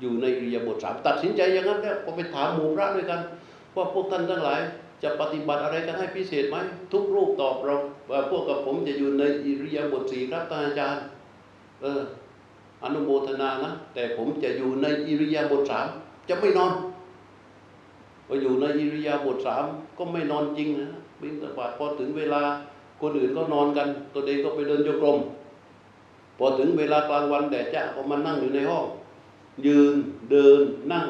[0.00, 3.20] อยู่ในอิริยาบถสามตัดสินใจอย่างนั้นแล้วพอไปถามหมู่พระด้วยกัน
[3.74, 4.60] ว่าพวกท่านทั้งหลาย
[5.02, 6.56] จะปฏิบัติอะไรกันให้พิเศษไหม
[6.92, 7.76] ทุกรูปตอบเรา
[8.10, 11.02] ว่าพวกกับผมจะอยู่ในอิริยาบถสี่ครับท่านอาจารย์
[11.82, 12.00] เออ
[12.82, 15.86] อนุโมทนานะแต่ผมจะอยู่ในอิริยาบถสาม
[16.28, 16.72] จะไม่นอน
[18.26, 19.64] พออยู่ในอิริยาบถสาม
[19.98, 20.88] ก็ไม่นอนจริงนะ
[21.20, 22.42] บินตบาดพอถึงเวลา
[23.00, 25.18] คนอื่นก็นอนกัน ตัวเองก็ไปเดินโยกลม
[26.38, 28.84] พอถึงเวลากลางวันแดดจ้าก็มานั่งอยู่ในห้อง
[29.66, 29.94] ยืน
[30.30, 30.60] เดิน
[30.92, 31.06] นั่ง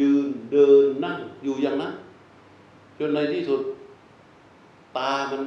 [0.00, 1.92] ยืนเดินนั่งอยู่อย่างนั้น
[2.98, 3.60] จนในที่สุด
[4.96, 5.42] ตามัน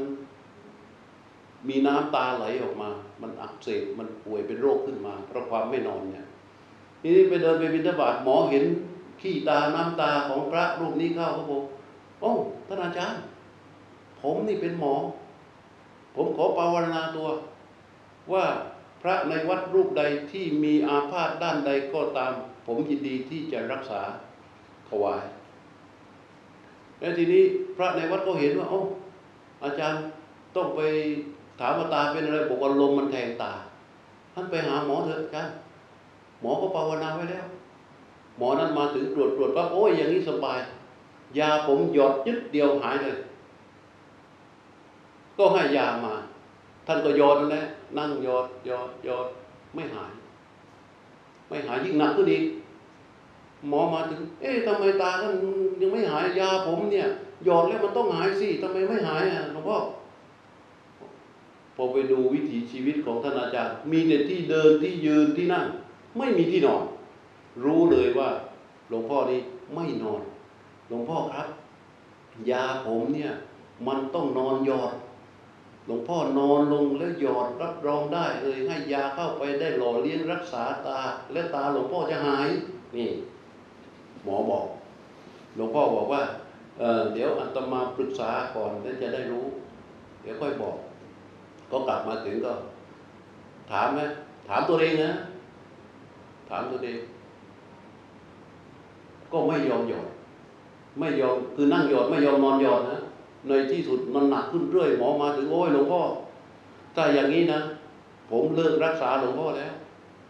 [1.67, 2.89] มีน้ำตาไหลออกมา
[3.21, 6.25] มันอักเสบ มันป่วยเป็นโรคขึ้นมา เพราะความไม่นอนเนี่ย
[7.01, 8.65] ทีนี้ไปเดินไปบิณฑบาตหมอเห็น
[9.21, 11.63] ขี้ตาน้ำตาของพระรูปนี้เข้าเขาบอก
[12.21, 12.31] โอ้
[12.67, 13.21] ท่านอาจารย์
[14.21, 14.93] ผมนี่เป็นหมอ
[16.15, 17.27] ผมขอภาวนาตัว
[18.31, 18.45] ว่า
[19.01, 22.33] พระในวัดรูปใดที่มีอาพาธด้านใดก็ตาม
[22.65, 24.01] ผมยินดีที่จะรักษา
[24.89, 25.23] ถวาย
[26.99, 27.43] แล้วทีนี้
[27.77, 28.79] พระในวัดก็เห็นว่าโอ้
[29.63, 30.01] อาจารย์
[30.55, 30.81] ต้องไป
[31.59, 33.53] ถามว่าตาเป็นอะไรบอกว่าลมมันแทงตา
[34.33, 35.53] ท่านไปหาหมอเถอะอาจารย์
[36.41, 37.45] หมอก็ภาวนาไว้แล้ว
[38.39, 40.59] หมอนั้นมาถึงตรวจตรวจปั๊บโอ้ยอย่างนี้สบาย
[41.39, 43.17] ยาผมหยอดยึดเดียวหายเลย
[45.37, 46.13] ก็ให้ยามา
[46.87, 47.63] ท่านก็ยอดแหละ
[47.97, 49.27] นั่งยอดยอดยอด
[49.75, 50.11] ไม่หาย
[51.47, 52.43] ไม่หายยิ่งหนักขึ้นอีก
[53.69, 55.33] หมอมาถึง เอ๊ะทำไมตาท่าน
[55.81, 57.07] ยังไม่หายยาผมเนี่ย
[57.45, 59.77] หยอดแล้วมันต้องหายสิทำไมไม่หายอะหลวงพ่อ
[61.75, 65.65] พอไปดูวิถีชีวิตของท่านอาจารย์ มีแต่ที่เดินที่ยืนที่นั่ง
[66.17, 66.83] ไม่มีที่นอน
[67.65, 68.29] รู้เลยว่า
[68.89, 69.39] หลวงพ่อนี่
[69.75, 70.21] ไม่นอน
[70.87, 71.47] หลวงพ่อครับ
[72.49, 73.31] ยาผมเนี่ย
[73.87, 74.93] มันต้องนอนหยอด
[75.85, 80.99] หลวงพ่อนอนลงแล้วหยอดรับรองได้เลยให้ยาเข้าไปได้หล่อเลี้ยงรักษาตา
[81.31, 82.49] และตาหลวงพ่อจะหาย
[82.95, 83.09] นี่
[84.23, 84.65] หมอบอก
[85.55, 86.21] หลวงพ่อบอกว่า
[86.79, 89.45] เเดี๋ยวอัตมาปรึกษาก่อนแล้วจะได้รู้
[90.21, 90.77] เดี๋ยวค่อยบอก
[91.71, 92.53] ก็กลับมาถึงก็
[93.71, 93.99] ถามไหม
[94.47, 95.11] ถามตัวเองนะ
[96.49, 96.97] ถามตัวเอง
[99.31, 100.07] ก็ไม่ยอมหยอด
[100.99, 102.99] ไม่ยอมคือนั่งหยอดไม่ยอมนอนหยอดนะ
[103.47, 106.01] ในที่สุดมันหนักขึ้นเรื่อยหมอมาถึงโอ้ยหลวงพ่อ
[106.95, 107.59] ถ้าอย่างนี้นะ
[108.29, 109.73] ผมเลิกรักษาหลวงพ่อแล้ว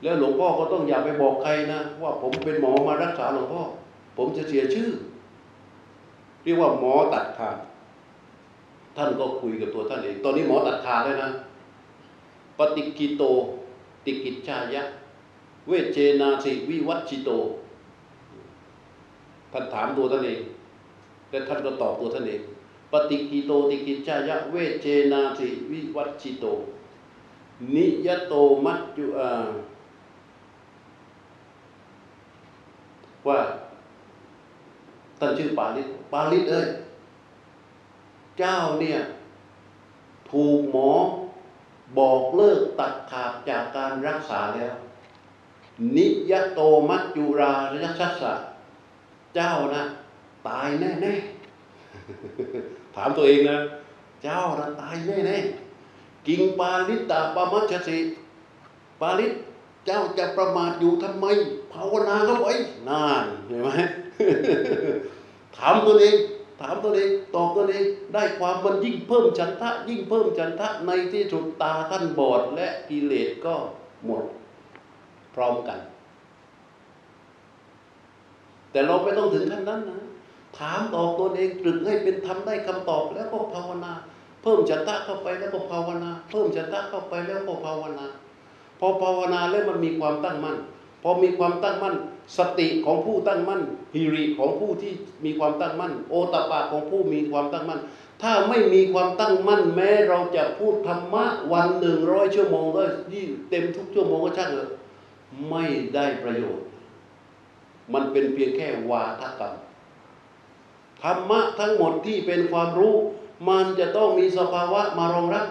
[0.04, 3.62] แล้วหลวงพ่อก็ต้องอย่าไปบอกใครนะว่าผมเป็นหมอมารักษาหลวงพ่อ
[4.18, 4.90] ผมจะเสียชื่อ
[6.44, 7.58] เรียกว่าหมอตัดขาด
[8.96, 11.30] ท่านก็คุยกับตัวท่านเองตอนนี้หมอตัดขาดเลยนะ
[12.58, 13.24] ปฏิกิโต
[14.06, 14.84] ติกิจชายะ
[15.68, 17.30] เวเจนาสิวิวัชิโต
[19.52, 20.42] ท่านถามตัวท่านเอง
[21.30, 22.42] และท่านก็ตอบตัวท่านเอง
[22.92, 26.46] ปะฏิกขิตโตติกิจฉายะเวชเชนาสิวิวัชชิโต
[27.76, 28.34] นิยะโต
[28.66, 29.32] มัจจุอา
[33.28, 33.40] ว่า
[35.20, 36.68] ท่านชื่อปาลิตปาลิตเอ้ย
[38.40, 39.00] เจ้าเนี่ย
[40.30, 40.92] ถูกหมอ
[41.98, 44.76] บอกเลิกตัดขาดจากการรักษาแล้ว
[45.96, 48.34] นิยะโตมัจจุราชัสสะ
[49.36, 49.84] เจ้านะ
[50.48, 51.14] ตายแน่แน่
[52.96, 53.58] ถามตัวเองนะ
[54.24, 55.38] เจ้านะตายแน่แน่
[56.28, 57.98] กิงปาลิตตาปามัชสิ
[59.02, 59.32] ปาลิต
[59.86, 61.26] เจ้าจะประมาทอยู่ทำไม
[61.74, 62.48] ภาวนาเข้าไป
[62.90, 63.70] นานเห็นไหม
[65.58, 66.16] ถามตัวเอง
[66.62, 73.56] ถามตัวเองตอบตัวเองได้ความมันยิ่งเพิ่มฉันทะ ยิ่งเพิ่มฉันทะในที่สุดตาท่านบอดและกิเลสก็
[74.06, 74.24] หมด
[75.36, 75.80] พร้อมกัน
[78.72, 80.02] แต่เราไม่ต้องถึงขั้นนั้นนะ
[80.58, 83.94] ถามตอบตัวเองตรึกให้เป็นทำได้คำตอบแล้วก็ภาวนา
[84.42, 88.06] เพิ่มฉันทะเข้าไปแล้วก็ภาวนา เพิ่มฉันทะเข้าไปแล้วก็ภาวนา
[88.80, 90.58] พพอภาวนาแล้วมันมีความตั้งมั่น
[91.04, 91.96] พอมีความตั้งมั่น
[92.38, 93.62] สติของผู้ตั้งมั่น
[93.96, 94.94] ฮิริของผู้ที่
[95.26, 97.80] มีความตั้งมั่น โอตปะของผู้มีความตั้งมั่น
[98.22, 104.70] ถ้าไม่มีความตั้งมั่น แม้เราจะพูดธรรมะวันหนึ่งร้อยชั่วโมงก็ยี่เต็มทุกชั่วโมงก็ช่างเถอะ
[105.50, 105.66] ไม่
[105.96, 106.66] ได้ประโยชน์
[107.94, 109.54] มันเป็นเพียงแค่วาทกรรม
[111.04, 112.96] ธรรมะทั้งหมดที่เป็นความรู้
[113.50, 115.46] มันจะต้องมีสภาวะมารองรับ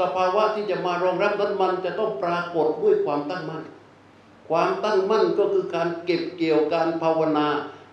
[0.00, 3.62] สภาวะที่จะมารองรับนั้นมันจะต้องปรากฏด้วยความตั้งมั่น
[4.48, 7.48] ความตั้งมั่นก็คือการเก็บเกี่ยวการภาวนา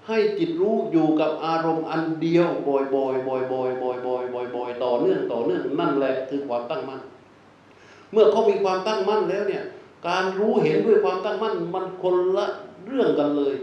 [0.08, 7.02] ให้จิตรู้อยู่กับอารมณ์อันเดียวบ่อยๆบ่อยๆบ่อยๆบ่อยๆบ่อยๆบ่อยต่อเนื่องต่อเนื่องนั่นแหละคือความตั้งมั่น
[8.12, 9.64] เมื่อเขามีความตั้งมั่นแล้วเนี่ย
[10.08, 12.46] การรู้เห็นด้วยความตั้งมั่นมันคนละ
[12.88, 13.56] เรื่องกันเลย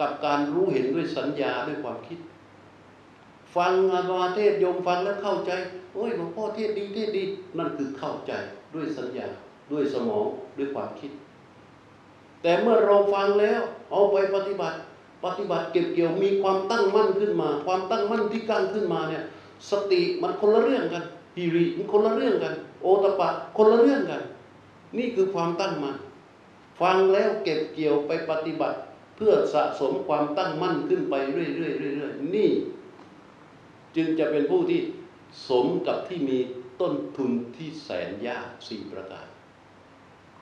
[0.00, 2.18] กับการรู้เห็นด้วยสัญญาด้วยความคิด
[3.56, 5.52] ฟังอามาเทศโยมฟังแล้วเข้าใจ
[5.94, 7.24] โอ้ยหลวงพ่อเทศดีเทศดี
[7.58, 8.32] นั่นคือเข้าใจ
[8.74, 9.26] ด้วยสัญญา
[9.72, 10.26] ด้วยสมอง
[10.58, 11.10] ด้วยความคิด
[12.42, 14.76] แต่เมื่อเราฟังแล้ว เอาไปปฏิบัติ
[15.24, 19.22] ปฏิบัติเก็บเกี่ยวมีความตั้งมั่นขึ้นมา ความตั้งมั่นที่กั้งขึ้นมาเนี่ย
[19.70, 21.04] สติมันคนละเรื่องกัน
[21.36, 24.22] ฮิริมันคนละเรื่องกัน โอตปะคนละเรื่องกัน
[24.98, 25.96] นี่คือความตั้งมั่น
[26.80, 28.76] ฟังแล้วเก็บเกี่ยวไปปฏิบัติ
[29.20, 32.50] เพื่อสะสมความตั้งมั่นขึ้นไปเรื่อยๆเรื่อยๆนี่
[33.96, 34.80] จึงจะเป็นผู้ที่
[35.48, 36.38] สมกับที่มี
[36.80, 39.26] ต้นทุนที่แสนยากสี่ประการ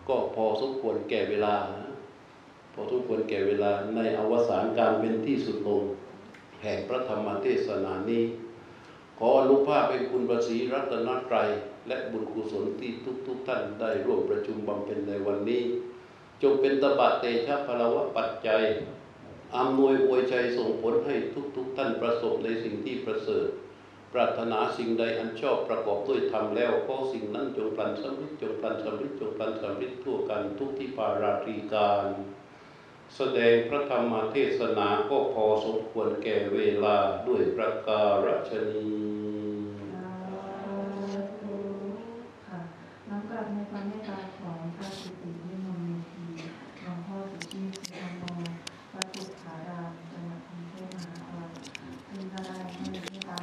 [0.09, 1.55] ก็พอสมควรแก่เวลา
[2.75, 5.83] พอสมควรแก่เวลาในอวสานการเป็นที่สุดลง
[6.63, 8.25] แห่งพระธรรมเทศนานี้
[9.19, 11.49] ขออนุภาพเป็นคุณประสีรัตนตรัย
[11.89, 12.91] และบุญกุศลที่
[13.27, 15.63] ทุกๆทท่านได้ร่วมประชุมบำเพ็ญในวันนี้
[16.43, 18.63] จงเป็นตบะเตชะพลวะปัจจัย
[19.57, 21.15] อำนวยอวยชัยส่งผลให้
[21.57, 23.47] ทุกๆทท่านประสบในสิ่งที่ประเสริฐ
[24.13, 32.07] ปรารถนาสิ่งใดอันชอบประกอบด้วยธรรมแล้วก็สิ่งนั้นจงพลันสำริดจงพลันสำริดจงพลันสำริดทั่วกันทุกที่ปาราตรีการ
[33.17, 36.97] แสดงพระธรรมเทศนาก็พอสมควรแก่เวลา
[37.29, 39.46] ด้วยประการฉนี้